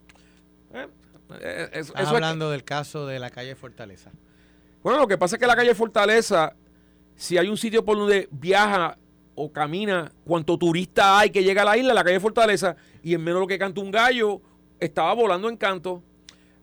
[1.41, 4.11] Eh, Estás hablando del caso de la calle Fortaleza.
[4.83, 6.55] Bueno, lo que pasa es que la calle Fortaleza,
[7.15, 8.97] si hay un sitio por donde viaja
[9.33, 13.23] o camina cuanto turista hay que llega a la isla, la calle Fortaleza, y en
[13.23, 14.41] menos de lo que canta un gallo,
[14.79, 16.01] estaba volando en canto.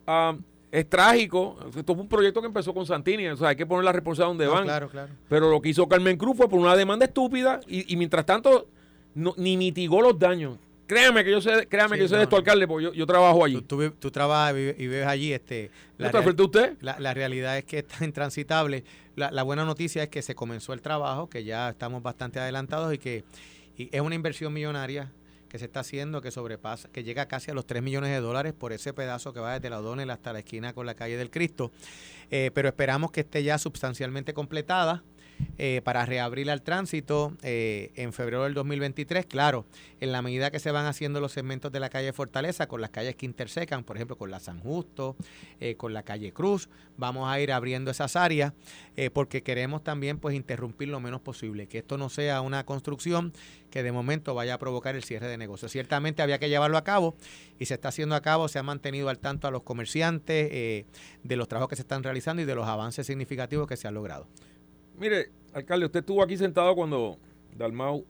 [0.07, 0.35] Ah,
[0.71, 1.55] es trágico.
[1.75, 3.27] Esto fue un proyecto que empezó con Santini.
[3.27, 4.63] O sea, hay que poner la responsabilidad donde van.
[4.63, 5.13] Claro, claro.
[5.29, 8.67] Pero lo que hizo Carmen Cruz fue por una demanda estúpida y, mientras tanto
[9.13, 10.57] ni mitigó los daños.
[10.85, 13.61] Créame que yo sé, créame que yo sé de esto, alcalde, porque yo, trabajo allí.
[13.61, 15.33] Tú, trabajas y vives allí.
[15.33, 16.77] Este, la, frente a usted?
[16.81, 18.83] La, realidad es que está intransitable.
[19.15, 22.93] La, la, buena noticia es que se comenzó el trabajo, que ya estamos bastante adelantados
[22.93, 23.23] y que
[23.77, 25.11] es una inversión millonaria
[25.53, 28.53] que se está haciendo que sobrepasa, que llega casi a los 3 millones de dólares
[28.53, 31.29] por ese pedazo que va desde la O'Donnell hasta la esquina con la calle del
[31.29, 31.71] Cristo.
[32.31, 35.03] Eh, pero esperamos que esté ya sustancialmente completada.
[35.59, 39.27] Eh, para reabrir al tránsito eh, en febrero del 2023.
[39.27, 39.65] Claro,
[39.99, 42.89] en la medida que se van haciendo los segmentos de la calle Fortaleza con las
[42.89, 45.15] calles que intersecan, por ejemplo, con la San Justo,
[45.59, 48.53] eh, con la calle Cruz, vamos a ir abriendo esas áreas
[49.13, 53.33] porque queremos también pues interrumpir lo menos posible, que esto no sea una construcción
[53.71, 55.71] que de momento vaya a provocar el cierre de negocios.
[55.71, 57.15] Ciertamente había que llevarlo a cabo
[57.57, 60.85] y se está haciendo a cabo, se ha mantenido al tanto a los comerciantes
[61.23, 63.95] de los trabajos que se están realizando y de los avances significativos que se han
[63.95, 64.27] logrado.
[64.97, 67.17] Mire, alcalde, usted estuvo aquí sentado cuando
[67.57, 68.05] Dalmau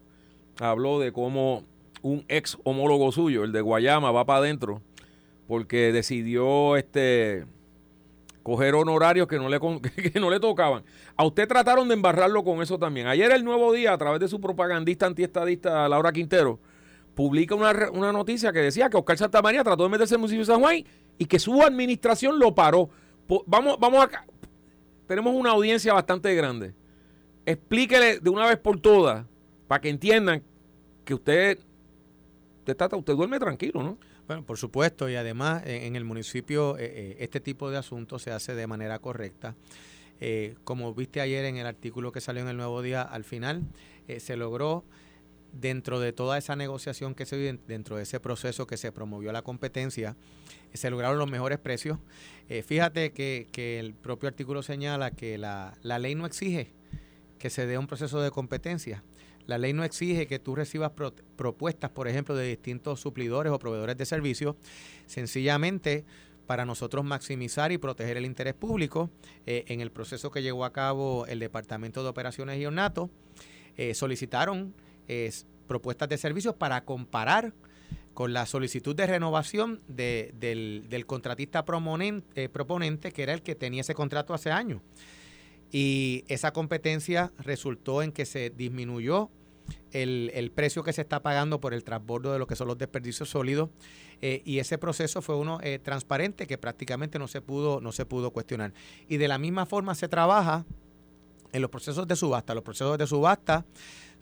[0.60, 1.64] habló de cómo
[2.02, 4.82] un ex homólogo suyo, el de Guayama, va para adentro
[5.48, 7.46] porque decidió este
[8.42, 9.60] coger honorarios que no, le,
[10.12, 10.84] que no le tocaban.
[11.16, 13.08] A usted trataron de embarrarlo con eso también.
[13.08, 16.60] Ayer el Nuevo Día, a través de su propagandista antiestadista Laura Quintero,
[17.16, 20.42] publica una, una noticia que decía que Oscar Santamaría trató de meterse en el municipio
[20.42, 20.84] de San Juan
[21.18, 22.90] y que su administración lo paró.
[23.46, 24.26] Vamos, vamos a,
[25.14, 26.74] tenemos una audiencia bastante grande.
[27.46, 29.24] Explíquele de una vez por todas,
[29.68, 30.42] para que entiendan
[31.06, 31.60] que usted,
[32.66, 34.00] usted, usted duerme tranquilo, ¿no?
[34.26, 38.32] Bueno, por supuesto, y además en el municipio eh, eh, este tipo de asuntos se
[38.32, 39.54] hace de manera correcta.
[40.20, 43.62] Eh, como viste ayer en el artículo que salió en el Nuevo Día, al final
[44.18, 44.84] se logró
[45.54, 49.32] dentro de toda esa negociación que se dio, dentro de ese proceso que se promovió
[49.32, 50.18] la competencia,
[50.74, 52.00] se lograron los mejores precios.
[52.50, 56.72] Eh, fíjate que, el propio artículo señala que la, ley no exige
[57.38, 59.04] que se dé un proceso de competencia.
[59.46, 60.92] La ley no exige que tú recibas
[61.36, 64.56] propuestas, por ejemplo, de distintos suplidores o proveedores de servicios.
[65.06, 66.06] Sencillamente,
[66.48, 69.10] para nosotros maximizar y proteger el interés público,
[69.46, 73.10] eh, en el proceso que llevó a cabo el Departamento de Operaciones y Ornato,
[73.76, 74.74] eh, solicitaron
[75.68, 77.54] propuestas de servicios para comparar
[78.14, 83.96] con la solicitud de renovación del, contratista eh, proponente, que era el que tenía ese
[83.96, 84.82] contrato hace años.
[85.72, 89.32] Y esa competencia resultó en que se disminuyó
[89.92, 93.30] el, precio que se está pagando por el transbordo de lo que son los desperdicios
[93.30, 93.70] sólidos
[94.22, 98.06] eh, y ese proceso fue uno eh, transparente que prácticamente no se pudo no se
[98.06, 98.74] pudo cuestionar
[99.08, 100.66] y de la misma forma se trabaja
[101.52, 103.66] en los procesos de subasta los procesos de subasta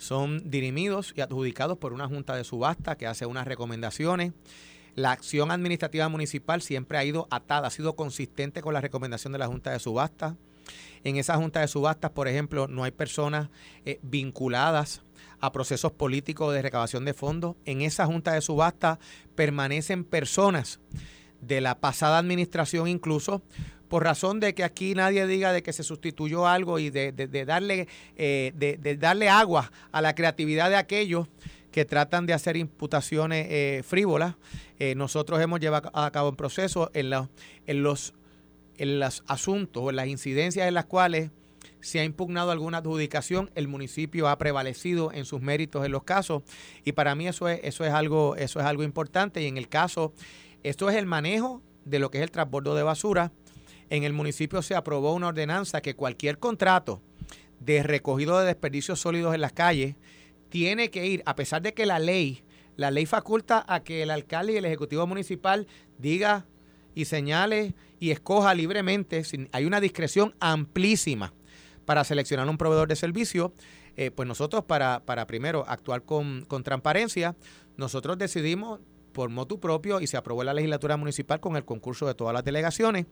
[0.02, 4.34] son dirimidos y adjudicados por una junta de subasta que hace unas recomendaciones.
[4.96, 9.38] La acción administrativa municipal siempre ha ido atada, ha sido consistente con la recomendación de
[9.38, 10.38] la junta de subasta.
[11.04, 13.50] En esa junta de subastas, por ejemplo, no hay personas
[13.86, 15.04] eh, vinculadas
[15.40, 17.56] a procesos políticos de recabación de fondos.
[17.66, 18.98] En esa junta de subasta
[19.36, 20.80] permanecen personas
[21.42, 23.44] de la pasada administración incluso
[23.92, 27.12] por razón de que aquí nadie diga de que se sustituyó algo y de,
[27.46, 31.28] darle, eh, de, darle agua a la creatividad de aquellos
[31.74, 34.36] que tratan de hacer imputaciones eh, frívolas.
[34.80, 37.12] Eh, nosotros hemos llevado a cabo un proceso en,
[37.68, 38.14] en, los,
[38.78, 41.30] en los asuntos o en las incidencias en las cuales
[41.82, 46.44] se ha impugnado alguna adjudicación, el municipio ha prevalecido en sus méritos en los casos
[46.86, 49.68] y para mí eso es, eso es, algo, eso es algo importante y en el
[49.68, 50.14] caso,
[50.64, 53.34] esto es el manejo de lo que es el transbordo de basura
[53.92, 57.02] en el municipio se aprobó una ordenanza que cualquier contrato
[57.60, 59.96] de recogido de desperdicios sólidos en las calles
[60.48, 62.42] tiene que ir, a pesar de que la ley,
[62.78, 66.46] la ley faculta a que el alcalde y el ejecutivo municipal diga
[66.96, 71.34] y señale y escoja libremente, hay una discreción amplísima
[71.86, 73.54] para seleccionar un proveedor de servicio,
[73.98, 77.36] eh, pues nosotros para, para primero actuar con, con transparencia,
[77.76, 78.80] nosotros decidimos
[79.12, 82.34] por motu propio y se aprobó en la legislatura municipal con el concurso de todas
[82.34, 83.06] las delegaciones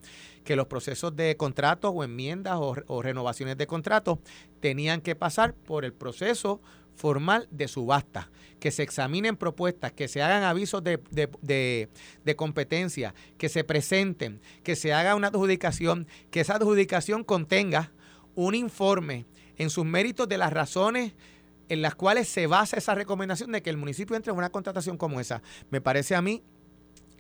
[0.44, 4.20] que los procesos de contratos o enmiendas o, renovaciones de contratos
[4.60, 6.62] tenían que pasar por el proceso
[6.96, 13.48] formal de subasta, que se examinen propuestas, que se hagan avisos de, de, competencia, que
[13.48, 17.94] se presenten, que se haga una adjudicación, que esa adjudicación contenga
[18.36, 19.26] un informe
[19.58, 21.14] en sus méritos de las razones
[21.70, 24.98] en las cuales se basa esa recomendación de que el municipio entre en una contratación
[24.98, 25.42] como esa.
[25.70, 26.44] Me parece a mí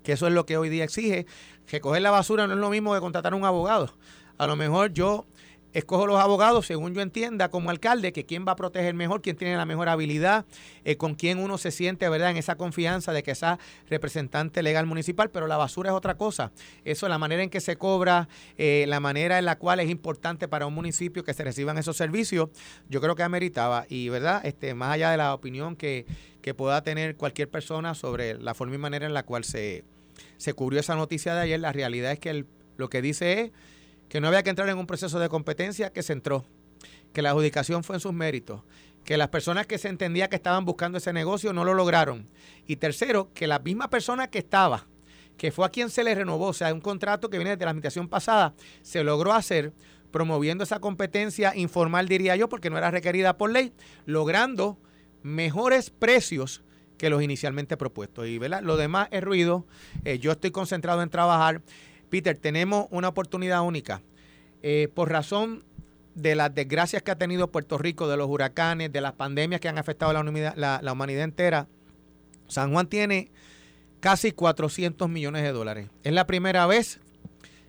[0.03, 1.25] que eso es lo que hoy día exige.
[1.67, 3.93] Recoger la basura no es lo mismo que contratar a un abogado.
[4.37, 5.25] A lo mejor yo
[5.73, 9.35] escojo los abogados según yo entienda como alcalde que quién va a proteger mejor, quién
[9.35, 10.45] tiene la mejor habilidad,
[10.83, 14.85] eh, con quién uno se siente, ¿verdad?, en esa confianza de que sea representante legal
[14.85, 16.51] municipal, pero la basura es otra cosa.
[16.85, 18.27] Eso, la manera en que se cobra,
[18.57, 21.97] eh, la manera en la cual es importante para un municipio que se reciban esos
[21.97, 22.49] servicios,
[22.89, 23.85] yo creo que ameritaba.
[23.89, 26.05] Y, ¿verdad?, este, más allá de la opinión que,
[26.41, 29.83] que pueda tener cualquier persona sobre la forma y manera en la cual se,
[30.37, 32.45] se cubrió esa noticia de ayer, la realidad es que
[32.77, 33.51] lo que dice es
[34.09, 36.45] que no había que entrar en un proceso de competencia, que se entró,
[37.13, 38.61] que la adjudicación fue en sus méritos,
[39.05, 42.27] que las personas que se entendía que estaban buscando ese negocio no lo lograron.
[42.67, 44.87] Y tercero, que la misma persona que estaba,
[45.37, 47.71] que fue a quien se le renovó, o sea, un contrato que viene de la
[47.71, 49.73] administración pasada, se logró hacer
[50.11, 53.73] promoviendo esa competencia informal, diría yo, porque no era requerida por ley,
[54.05, 54.77] logrando
[55.21, 56.63] mejores precios
[56.97, 58.27] que los inicialmente propuestos.
[58.27, 58.61] Y ¿verdad?
[58.61, 59.65] lo demás es ruido.
[60.03, 61.61] Eh, yo estoy concentrado en trabajar.
[62.09, 64.01] Peter, tenemos una oportunidad única.
[64.61, 65.63] Eh, por razón
[66.15, 69.69] de las desgracias que ha tenido Puerto Rico, de los huracanes, de las pandemias que
[69.69, 71.67] han afectado la humanidad, la, humanidad entera,
[72.47, 73.31] San Juan tiene
[73.99, 75.89] casi 400 millones de dólares.
[76.03, 76.99] Es la primera vez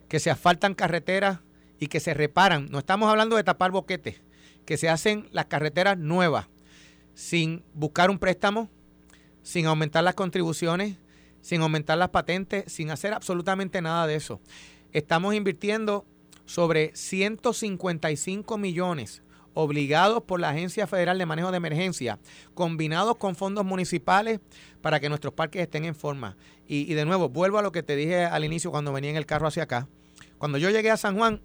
[0.08, 1.40] que se asfaltan carreteras
[1.78, 2.68] y que se reparan.
[2.70, 4.20] No estamos hablando de tapar boquetes,
[4.64, 6.48] que se hacen las carreteras nuevas,
[7.14, 8.68] sin buscar un préstamo,
[9.42, 10.96] sin aumentar las contribuciones,
[11.40, 14.40] sin aumentar las patentes, sin hacer absolutamente nada de eso.
[14.92, 16.04] Estamos invirtiendo
[16.44, 19.22] sobre 155 millones
[19.54, 22.18] obligados por la Agencia Federal de Manejo de Emergencia,
[22.54, 24.40] combinados con fondos municipales
[24.80, 26.36] para que nuestros parques estén en forma.
[26.66, 29.26] Y, de nuevo, vuelvo a lo que te dije al inicio cuando venía en el
[29.26, 29.88] carro hacia acá.
[30.38, 31.42] Cuando yo llegué a San Juan,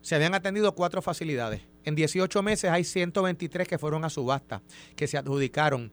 [0.00, 1.62] se habían atendido cuatro facilidades.
[1.84, 4.62] En 18 meses hay 123 que fueron a subasta,
[4.96, 5.92] que se adjudicaron.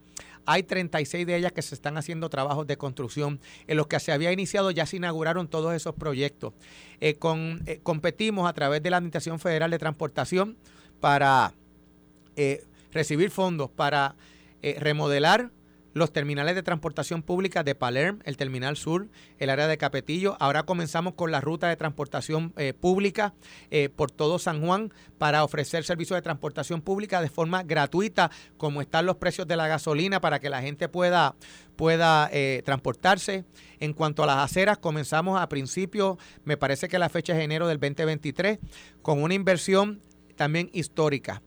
[0.49, 3.41] Hay 36 de ellas que se están haciendo trabajos de construcción.
[3.67, 6.53] En los que se había iniciado ya se inauguraron todos esos proyectos.
[7.01, 10.57] Eh, eh, competimos a través de la Administración Federal de Transportación
[11.01, 11.53] para
[12.37, 14.15] eh, recibir fondos para
[14.61, 15.51] remodelar
[15.97, 19.07] los terminales de transportación pública de Palerm, el Terminal Sur,
[19.39, 20.37] el área de Capetillo.
[20.39, 23.33] Ahora comenzamos con la ruta de transportación eh, pública
[23.71, 28.81] eh, por todo San Juan para ofrecer servicios de transportación pública de forma gratuita, como
[28.81, 31.35] están los precios de la gasolina, para que la gente pueda,
[31.75, 33.45] pueda eh, transportarse.
[33.79, 37.67] En cuanto a las aceras, comenzamos a principios, me parece que la fecha es enero
[37.67, 38.59] del 2023,
[39.01, 40.01] con una inversión
[40.35, 41.41] también histórica.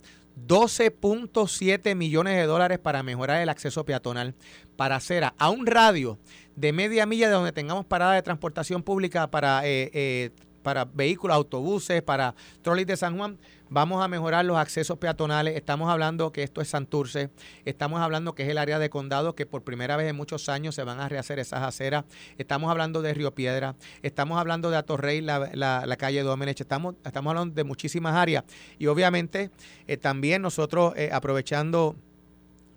[0.47, 4.35] 12.7 millones de dólares para mejorar el acceso peatonal.
[4.77, 6.19] Para acera a un radio
[6.57, 10.31] de media milla de donde tengamos parada de transportación pública para, eh, eh,
[10.63, 13.39] para vehículos, autobuses, para trolleys de San Juan
[13.73, 15.55] Vamos a mejorar los accesos peatonales.
[15.55, 17.31] Estamos hablando que esto es Santurce.
[17.65, 20.75] Estamos hablando que es el área de condado que por primera vez en muchos años
[20.75, 22.05] se van a rehacer esas aceras.
[22.37, 23.77] Estamos hablando de Río Piedra.
[24.03, 26.61] Estamos hablando de Atorrey, la, la, calle Domenech.
[26.61, 28.43] Estamos, estamos hablando de muchísimas áreas.
[28.77, 29.53] Y obviamente
[29.87, 31.95] eh, también nosotros eh, aprovechando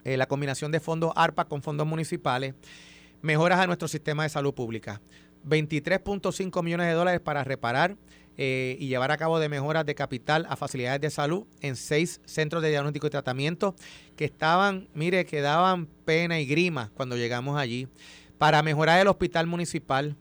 [0.04, 2.54] eh, la combinación de fondos ARPA con fondos municipales,
[3.24, 5.02] mejoras a nuestro sistema de salud pública.
[5.46, 7.98] 23.5 millones de dólares para reparar
[8.36, 12.20] eh, y llevar a cabo de mejoras de capital a facilidades de salud en seis
[12.26, 13.76] centros de diagnóstico y tratamiento
[14.16, 17.88] que estaban, mire, que daban pena y grima cuando llegamos allí,
[18.40, 20.16] para mejorar el hospital municipal,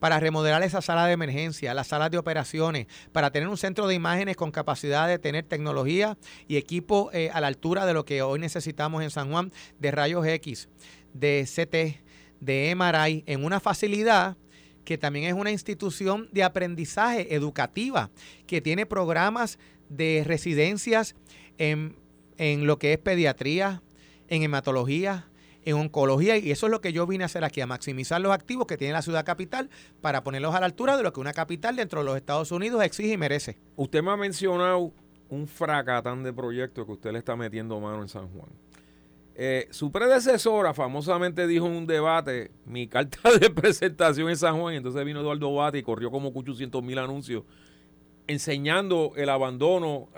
[0.00, 3.94] para remodelar esa sala de emergencia, las salas de operaciones, para tener un centro de
[3.94, 8.22] imágenes con capacidad de tener tecnología y equipo eh, a la altura de lo que
[8.22, 10.68] hoy necesitamos en San Juan, de rayos X,
[11.14, 12.02] de CT,
[12.40, 14.36] de MRI, en una facilidad
[14.84, 18.10] que también es una institución de aprendizaje educativa,
[18.46, 21.14] que tiene programas de residencias
[21.58, 21.96] en,
[22.66, 23.82] lo que es pediatría,
[24.28, 25.28] en hematología,
[25.64, 28.32] en oncología, y eso es lo que yo vine a hacer aquí, a maximizar los
[28.32, 31.32] activos que tiene la ciudad capital para ponerlos a la altura de lo que una
[31.32, 33.58] capital dentro de los Estados Unidos exige y merece.
[33.76, 34.92] Usted me ha mencionado
[35.28, 38.48] un fracatán de proyectos que usted le está metiendo mano en San Juan.
[39.34, 44.74] Eh, su predecesora famosamente dijo en un debate, mi carta de presentación en San Juan,
[44.74, 47.44] entonces vino Eduardo Bate y corrió como 800 mil anuncios
[48.26, 50.08] enseñando el abandono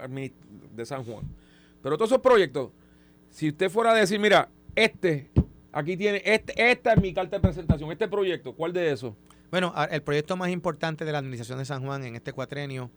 [0.74, 1.24] de San Juan.
[1.82, 2.70] Pero todos esos proyectos,
[3.30, 5.30] si usted fuera a decir, mira, este,
[5.72, 9.14] aquí tiene, este, esta es mi carta de presentación, este proyecto, ¿cuál de esos?
[9.50, 12.90] Bueno, el proyecto más importante de la administración de San Juan en este cuatrenio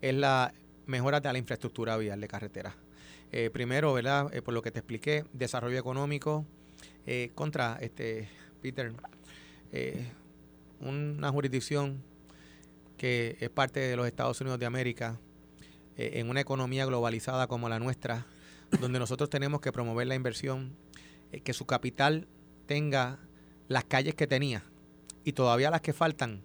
[0.00, 0.52] es la
[0.86, 2.74] mejora de la infraestructura vial de carretera.
[3.34, 4.32] Eh, primero, ¿verdad?
[4.34, 6.44] Eh, por lo que te expliqué, desarrollo económico
[7.06, 8.28] eh, contra este
[8.60, 8.92] Peter,
[10.80, 12.02] una jurisdicción
[12.98, 15.18] que es parte de los Estados Unidos de América,
[15.96, 18.26] en una economía globalizada como la nuestra,
[18.80, 20.76] donde nosotros tenemos que promover la inversión,
[21.42, 22.28] que su capital
[22.66, 23.18] tenga
[23.68, 24.62] las calles que tenía
[25.24, 26.42] y todavía las que faltan.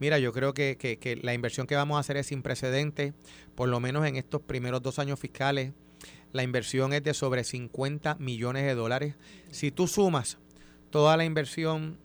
[0.00, 3.14] Mira, yo creo que, que la inversión que vamos a hacer es sin precedente,
[3.54, 5.72] por lo menos en estos primeros dos años fiscales.
[6.34, 9.14] La inversión es de sobre 50 millones de dólares.
[9.52, 10.38] Si tú sumas
[10.90, 11.96] toda la inversión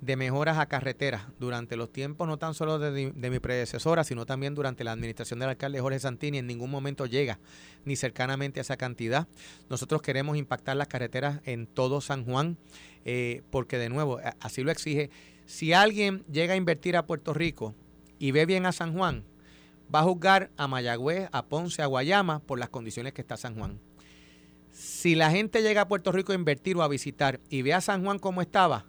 [0.00, 4.54] de mejoras a carreteras durante los tiempos no tan solo de, mi predecesora, sino también
[4.54, 7.38] durante la administración del alcalde Jorge Santini, en ningún momento llega
[7.84, 9.28] ni cercanamente a esa cantidad.
[9.68, 12.56] Nosotros queremos impactar las carreteras en todo San Juan,
[13.04, 15.10] eh, porque de nuevo, así lo exige.
[15.44, 17.74] Si alguien llega a invertir a Puerto Rico
[18.18, 19.24] y ve bien a San Juan,
[19.92, 23.56] va a juzgar a Mayagüez, a Ponce, a Guayama por las condiciones que está San
[23.56, 23.80] Juan.
[24.70, 27.80] Si la gente llega a Puerto Rico a invertir o a visitar y ve a
[27.80, 28.86] San Juan como estaba,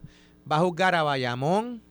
[0.49, 1.83] va a juzgar a Bayamón,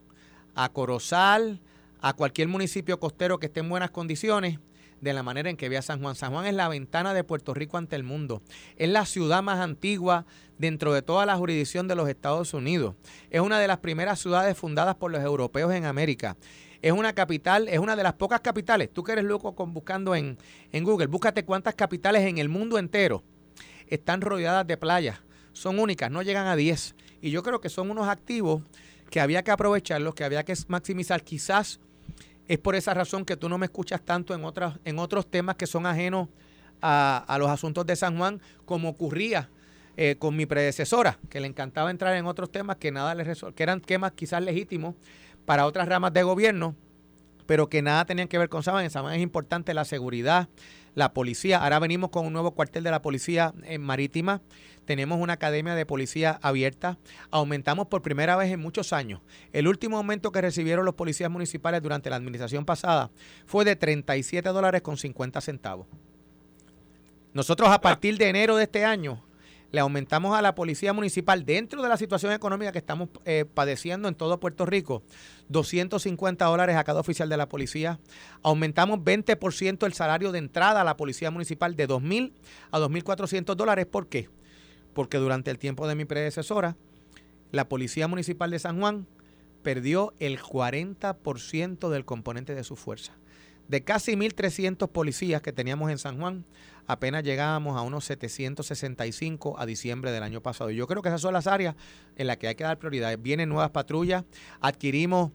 [0.54, 1.60] a Corozal,
[2.00, 4.58] a cualquier municipio costero que esté en buenas condiciones
[5.00, 6.16] de la manera en que ve a San Juan.
[6.16, 8.42] San Juan es la ventana de Puerto Rico ante el mundo.
[8.76, 10.26] Es la ciudad más antigua
[10.58, 12.94] dentro de toda la jurisdicción de los Estados Unidos.
[13.30, 16.36] Es una de las primeras ciudades fundadas por los europeos en América.
[16.84, 18.90] Es una capital, es una de las pocas capitales.
[18.92, 20.36] Tú que eres loco con, buscando en,
[20.70, 23.22] en Google, búscate cuántas capitales en el mundo entero
[23.86, 25.18] están rodeadas de playas.
[25.54, 26.94] Son únicas, no llegan a 10.
[27.22, 28.60] Y yo creo que son unos activos
[29.08, 31.22] que había que aprovecharlos, que había que maximizar.
[31.22, 31.80] Quizás
[32.48, 35.56] es por esa razón que tú no me escuchas tanto en, otras, en otros temas
[35.56, 36.28] que son ajenos
[36.82, 39.48] a, los asuntos de San Juan, como ocurría
[39.96, 43.62] eh, con mi predecesora, que le encantaba entrar en otros temas que nada le que
[43.62, 44.96] eran temas quizás legítimos
[45.44, 46.74] para otras ramas de gobierno,
[47.46, 48.84] pero que nada tenían que ver con San Juan.
[48.84, 50.48] En San Juan es importante la seguridad,
[50.94, 51.62] la policía.
[51.62, 54.40] Ahora venimos con un nuevo cuartel de la policía en marítima
[54.84, 56.98] tenemos una academia de policía abierta,
[57.30, 59.20] aumentamos por primera vez en muchos años.
[59.52, 63.10] El último aumento que recibieron los policías municipales durante la administración pasada
[63.46, 65.86] fue de 37 dólares con 50 centavos.
[67.32, 69.23] Nosotros a partir de enero de este año
[69.74, 74.08] le aumentamos a la policía municipal dentro de la situación económica que estamos eh, padeciendo
[74.08, 75.02] en todo Puerto Rico,
[75.48, 77.98] 250 dólares a cada oficial de la policía.
[78.42, 82.32] Aumentamos 20% el salario de entrada a la policía municipal de 2.000
[82.70, 83.86] a 2.400 dólares.
[83.86, 84.28] ¿Por qué?
[84.94, 86.76] porque durante el tiempo de mi predecesora,
[87.52, 89.06] la Policía Municipal de San Juan
[89.62, 93.12] perdió el 40% del componente de su fuerza.
[93.68, 96.44] De casi 1.300 policías que teníamos en San Juan,
[96.86, 100.70] apenas llegábamos a unos 765 a diciembre del año pasado.
[100.70, 101.74] Y yo creo que esas son las áreas
[102.16, 103.18] en las que hay que dar prioridad.
[103.18, 104.24] Vienen nuevas patrullas,
[104.60, 105.32] adquirimos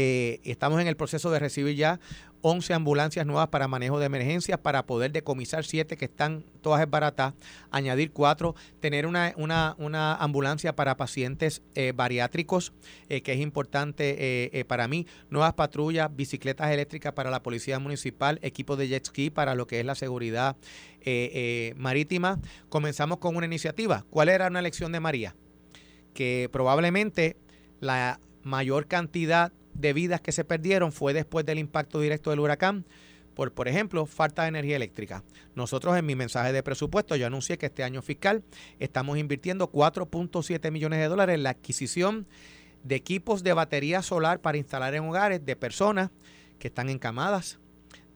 [0.00, 1.98] eh, estamos en el proceso de recibir ya
[2.42, 7.34] 11 ambulancias nuevas para manejo de emergencias para poder decomisar 7 que están todas baratas,
[7.72, 12.72] añadir 4, tener una, una, ambulancia para pacientes eh, bariátricos,
[13.08, 18.76] eh, que es importante para mí, nuevas patrullas, bicicletas eléctricas para la policía municipal, equipo
[18.76, 20.56] de jet ski para lo que es la seguridad
[21.74, 22.38] marítima.
[22.68, 24.06] Comenzamos con una iniciativa.
[24.10, 25.34] ¿Cuál era una elección de María?
[26.14, 27.36] Que probablemente
[27.80, 32.84] la mayor cantidad de vidas que se perdieron fue después del impacto directo del huracán
[33.34, 35.22] por, por ejemplo, falta de energía eléctrica.
[35.54, 38.42] Nosotros en mi mensaje de presupuesto yo anuncié que este año fiscal
[38.80, 42.26] estamos invirtiendo 4.7 millones de dólares en la adquisición
[42.82, 46.10] de equipos de batería solar para instalar en hogares de personas
[46.58, 47.60] que están encamadas,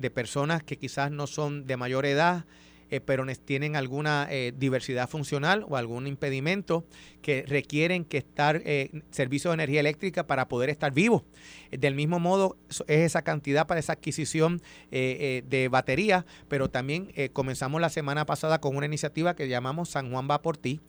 [0.00, 2.44] de personas que quizás no son de mayor edad,
[2.92, 6.84] eh, pero tienen alguna eh, diversidad funcional o algún impedimento
[7.22, 11.22] que requieren que estar eh, servicio de energía eléctrica para poder estar vivos.
[11.70, 17.88] Del mismo modo, es esa cantidad para esa adquisición de batería, pero también comenzamos la
[17.88, 20.80] semana pasada con una iniciativa que llamamos San Juan va por ti,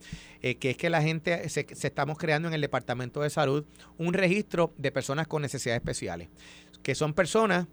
[0.41, 3.64] que es que la gente, se, se estamos creando en el Departamento de Salud
[3.97, 6.28] un registro de personas con necesidades especiales,
[6.82, 7.68] que son personas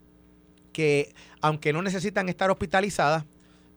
[0.71, 3.25] que aunque no necesitan estar hospitalizadas,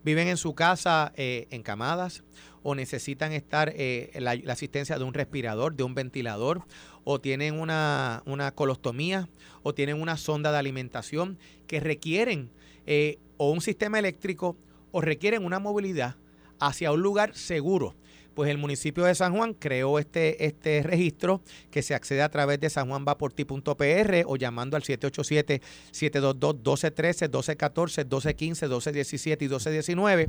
[0.04, 2.22] viven en su casa eh, encamadas
[2.62, 6.62] o necesitan estar eh, la, asistencia de un respirador, de un ventilador,
[7.04, 8.22] o tienen una,
[8.54, 9.28] colostomía,
[9.62, 12.50] o tienen una sonda de alimentación que requieren
[12.86, 14.56] eh, o un sistema eléctrico
[14.92, 16.16] o requieren una movilidad
[16.60, 17.94] hacia un lugar seguro
[18.34, 22.60] pues el municipio de San Juan creó este, este registro que se accede a través
[22.60, 30.28] de sanjuanvaporti.pr o llamando al 787-722-1213, 1214, 1215, 1217 y 1219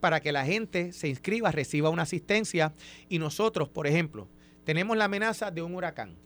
[0.00, 2.74] para que la gente se inscriba, reciba una asistencia
[3.08, 4.28] y nosotros, por ejemplo,
[4.64, 6.16] tenemos la amenaza de un huracán.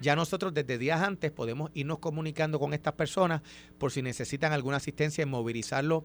[0.00, 3.42] Ya nosotros desde días antes podemos irnos comunicando con estas personas
[3.78, 6.04] por si necesitan alguna asistencia en movilizarlo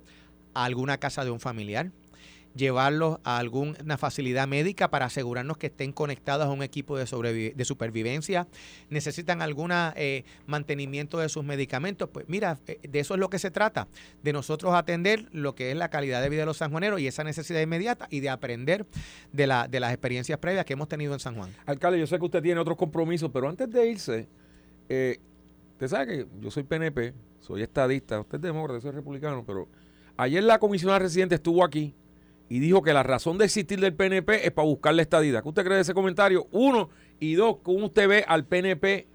[0.54, 1.92] a alguna casa de un familiar,
[2.56, 8.48] llevarlos a alguna facilidad médica para asegurarnos que estén conectados a un equipo de, supervivencia,
[8.90, 12.10] necesitan algún eh, mantenimiento de sus medicamentos.
[12.10, 13.88] Pues mira, eh, de eso es lo que se trata,
[14.24, 17.24] de nosotros atender lo que es la calidad de vida de los sanjuaneros y esa
[17.24, 18.86] necesidad inmediata y de aprender
[19.32, 21.52] de, la, de las experiencias previas que hemos tenido en San Juan.
[21.66, 24.28] Alcalde, yo sé que usted tiene otros compromisos, pero antes de irse,
[24.88, 25.20] eh,
[25.74, 29.68] usted sabe que yo soy PNP, soy estadista, usted es demócrata, soy republicano, pero
[30.18, 31.94] ayer la comisionada residente estuvo aquí
[32.50, 35.44] y dijo que la razón de existir del PNP es para buscar la estadidad.
[35.44, 36.48] ¿Qué usted cree de ese comentario?
[36.52, 36.90] Uno,
[37.20, 39.08] y dos, ¿cómo usted ve al PNP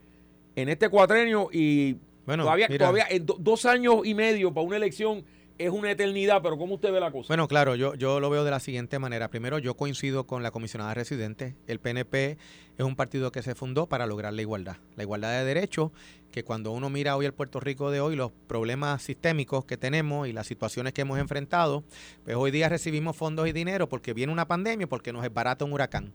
[0.57, 5.25] en este cuatrenio y bueno, todavía, todavía en dos años y medio para una elección
[5.57, 7.29] es una eternidad, pero ¿cómo usted ve la cosa?
[7.29, 9.29] Bueno, claro, yo, yo lo veo de la siguiente manera.
[9.29, 11.55] Primero, yo coincido con la comisionada residente.
[11.67, 12.39] El PNP
[12.77, 14.77] es un partido que se fundó para lograr la igualdad.
[14.97, 15.93] La igualdad de derechos,
[16.33, 20.27] que cuando uno mira hoy el Puerto Rico de hoy, los problemas sistémicos que tenemos
[20.27, 21.85] y las situaciones que hemos enfrentado,
[22.25, 25.65] pues hoy día recibimos fondos y dinero porque viene una pandemia, porque nos es barato
[25.65, 26.13] un huracán.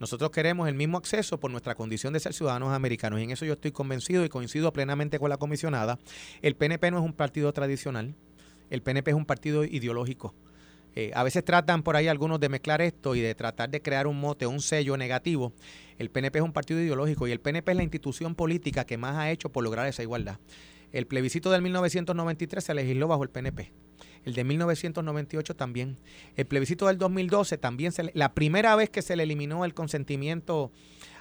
[0.00, 3.44] Nosotros queremos el mismo acceso por nuestra condición de ser ciudadanos americanos y en eso
[3.44, 5.98] yo estoy convencido y coincido plenamente con la comisionada.
[6.40, 8.14] El PNP no es un partido tradicional,
[8.70, 10.34] el PNP es un partido ideológico.
[10.94, 14.06] Eh, a veces tratan por ahí algunos de mezclar esto y de tratar de crear
[14.06, 15.52] un mote, un sello negativo.
[15.98, 19.16] El PNP es un partido ideológico y el PNP es la institución política que más
[19.16, 20.38] ha hecho por lograr esa igualdad.
[20.92, 23.72] El plebiscito del 1993 se legisló bajo el PNP.
[24.24, 25.96] El de 1998 también.
[26.36, 27.92] El plebiscito del 2012 también.
[27.92, 30.72] Se la primera vez que se le eliminó el consentimiento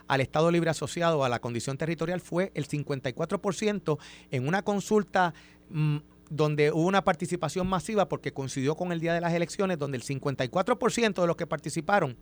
[0.07, 3.99] al Estado Libre Asociado a la condición territorial fue el 54%
[4.31, 5.33] en una consulta
[5.69, 5.97] mm,
[6.29, 10.03] donde hubo una participación masiva porque coincidió con el día de las elecciones, donde el
[10.03, 12.17] 54% de los que participaron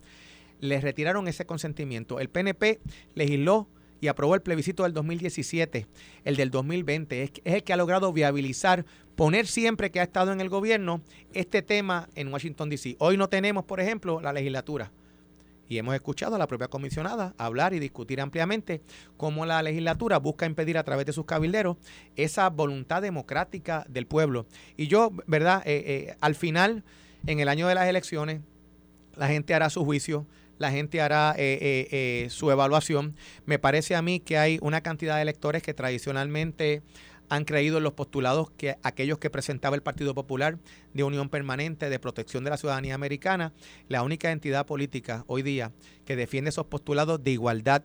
[0.60, 2.20] les retiraron ese consentimiento.
[2.20, 2.80] El PNP
[3.14, 3.68] legisló
[4.02, 5.88] y aprobó el plebiscito del 2017,
[6.24, 7.24] el del 2020.
[7.24, 8.86] Es, es el que ha logrado viabilizar,
[9.16, 11.02] poner siempre que ha estado en el gobierno
[11.34, 12.96] este tema en Washington, D.C.
[13.00, 14.92] Hoy no tenemos, por ejemplo, la legislatura.
[15.68, 18.82] Y hemos escuchado a la propia comisionada hablar y discutir ampliamente
[19.18, 21.78] cómo la legislatura busca impedir a través de sus cabilderos
[22.16, 24.46] esa voluntad democrática del pueblo.
[24.78, 25.64] Y yo, ¿verdad?
[25.66, 26.84] Eh, eh, al final,
[27.26, 28.42] en el año de las elecciones,
[29.16, 33.16] la gente hará su juicio, la gente hará eh, su evaluación.
[33.46, 36.82] Me parece a mí que hay una cantidad de electores que tradicionalmente
[37.30, 40.58] han creído en los postulados que aquellos que presentaba el Partido Popular
[40.94, 43.54] de unión permanente, de protección de la ciudadanía americana,
[43.88, 45.72] la única entidad política hoy día
[46.06, 47.84] que defiende esos postulados de igualdad,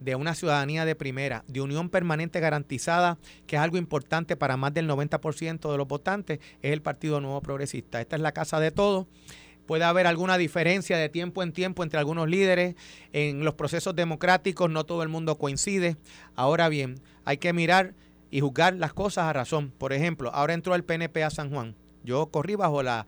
[0.00, 4.72] de una ciudadanía de primera, de unión permanente garantizada, que es algo importante para más
[4.72, 8.00] del 90% de los votantes, es el Partido Nuevo Progresista.
[8.00, 9.06] Esta es la casa de todos
[9.70, 12.74] puede haber alguna diferencia de tiempo en tiempo entre algunos líderes.
[13.12, 15.96] En los procesos democráticos no todo el mundo coincide.
[16.34, 17.94] Ahora bien, hay que mirar
[18.30, 19.72] y juzgar las cosas a razón.
[19.76, 21.74] Por ejemplo, ahora entró el PNP a San Juan.
[22.04, 23.06] Yo corrí bajo la,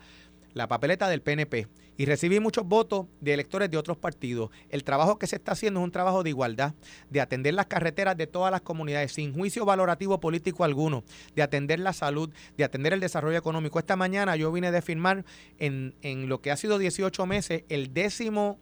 [0.68, 4.51] papeleta del PNP y recibí muchos votos de electores de otros partidos.
[4.70, 6.75] El trabajo que se está haciendo es un trabajo de igualdad,
[7.11, 11.05] de atender las carreteras de todas las comunidades sin juicio valorativo político alguno,
[11.35, 13.79] de atender la salud, de atender el desarrollo económico.
[13.79, 15.25] Esta mañana yo vine de firmar
[15.59, 18.59] en, en lo que ha sido 18 meses el décimo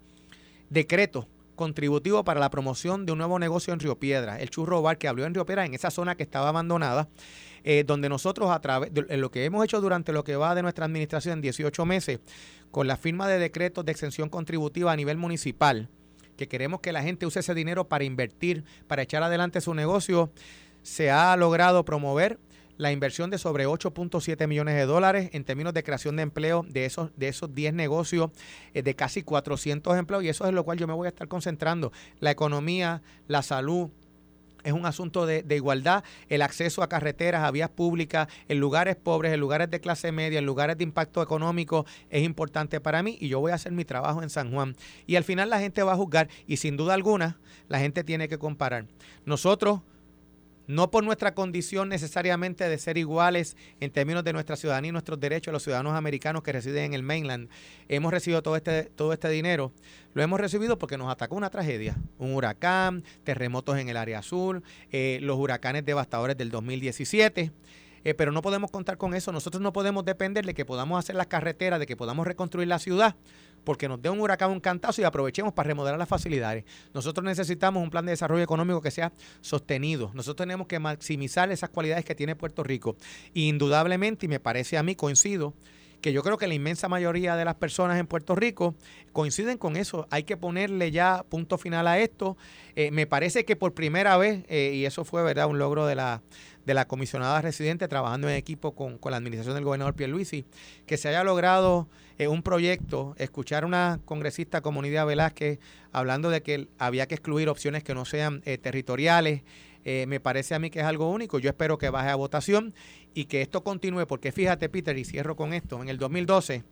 [0.69, 1.27] decreto
[1.61, 5.09] contributivo para la promoción de un nuevo negocio en Río Piedra, el Churro Bar que
[5.09, 7.11] abrió en Río Piedra, en esa zona que estaba abandonada,
[7.65, 10.63] eh, donde nosotros a través de lo que hemos hecho durante lo que va de
[10.63, 12.21] nuestra administración en 18 meses,
[12.71, 15.91] con la firma de decretos de exención contributiva a nivel municipal,
[16.39, 20.33] que queremos que la gente use ese dinero para invertir, para echar adelante su negocio,
[20.81, 22.39] se ha logrado promover
[22.81, 26.87] la inversión de sobre 8.7 millones de dólares en términos de creación de empleo de
[26.87, 28.31] esos, de esos 10 negocios
[28.73, 31.29] eh, de casi 400 empleos y eso es lo cual yo me voy a estar
[31.29, 31.93] concentrando.
[32.21, 33.91] La economía, la salud,
[34.65, 38.97] es un asunto de, de, igualdad, el acceso a carreteras, a vías públicas, en lugares
[38.97, 43.19] pobres, en lugares de clase media, en lugares de impacto económico, es importante para mí
[43.21, 44.75] y yo voy a hacer mi trabajo en San Juan.
[45.07, 48.27] Y al final la gente va a juzgar y sin duda alguna la gente tiene
[48.29, 48.87] que comparar.
[49.27, 49.81] Nosotros
[50.71, 55.19] no por nuestra condición necesariamente de ser iguales en términos de nuestra ciudadanía y nuestros
[55.19, 57.49] derechos los ciudadanos americanos que residen en el mainland.
[57.89, 59.73] Hemos recibido todo este, todo este dinero.
[60.15, 64.63] Lo hemos recibido porque nos atacó una tragedia, un huracán, terremotos en el área sur,
[64.93, 67.51] eh, los huracanes devastadores del 2017.
[68.05, 69.33] Eh, pero no podemos contar con eso.
[69.33, 72.79] Nosotros no podemos depender de que podamos hacer las carreteras, de que podamos reconstruir la
[72.79, 73.17] ciudad,
[73.65, 76.65] porque nos dé un huracán, un cantazo y aprovechemos para remodelar las facilidades.
[76.95, 80.11] Nosotros necesitamos un plan de desarrollo económico que sea sostenido.
[80.15, 82.97] Nosotros tenemos que maximizar esas cualidades que tiene Puerto Rico.
[83.35, 85.55] indudablemente, y me parece a mí, coincido,
[86.01, 88.75] que yo creo que la inmensa mayoría de las personas en Puerto Rico
[89.13, 90.07] coinciden con eso.
[90.11, 92.37] Hay que ponerle ya punto final a esto.
[92.75, 95.95] Eh, me parece que por primera vez, eh, y eso fue verdad un logro de
[95.95, 96.23] la,
[96.67, 100.45] de la comisionada residente trabajando en equipo con, con la administración del gobernador Pierluisi,
[100.87, 101.89] que se haya logrado
[102.19, 105.59] eh, un proyecto, escuchar a una congresista como Nidia Velázquez
[105.93, 109.43] hablando de que había que excluir opciones que no sean territoriales,
[109.83, 111.39] me parece a mí que es algo único.
[111.39, 112.75] Yo espero que baje a votación
[113.15, 116.63] y que esto continúe, porque fíjate, Peter, y cierro con esto, en el 2012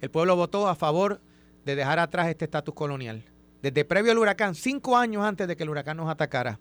[0.00, 1.20] el pueblo votó a favor
[1.64, 3.22] de dejar atrás este estatus colonial.
[3.62, 6.58] Desde previo al huracán, cinco años antes de que el huracán nos atacara,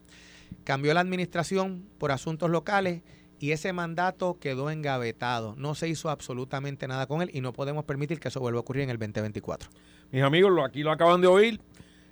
[0.63, 3.01] cambió la administración por asuntos locales
[3.39, 5.55] y ese mandato quedó engavetado.
[5.57, 8.61] No se hizo absolutamente nada con él y no podemos permitir que eso vuelva a
[8.61, 9.69] ocurrir en el 2024.
[10.11, 11.61] Mis amigos, aquí lo acaban de oír.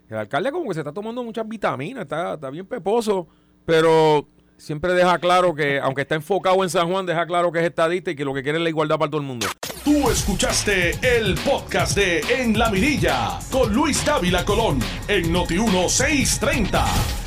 [0.10, 3.28] El alcalde como que se está tomando muchas vitaminas, está, está bien peposo,
[3.66, 4.26] pero
[4.58, 8.12] siempre deja claro que, aunque está enfocado en San Juan, deja claro que es estadista
[8.12, 9.48] y que lo que quiere es la igualdad para todo el mundo.
[9.84, 17.27] Tú escuchaste el podcast de En la Mirilla con Luis Dávila Colón en Noti 1630.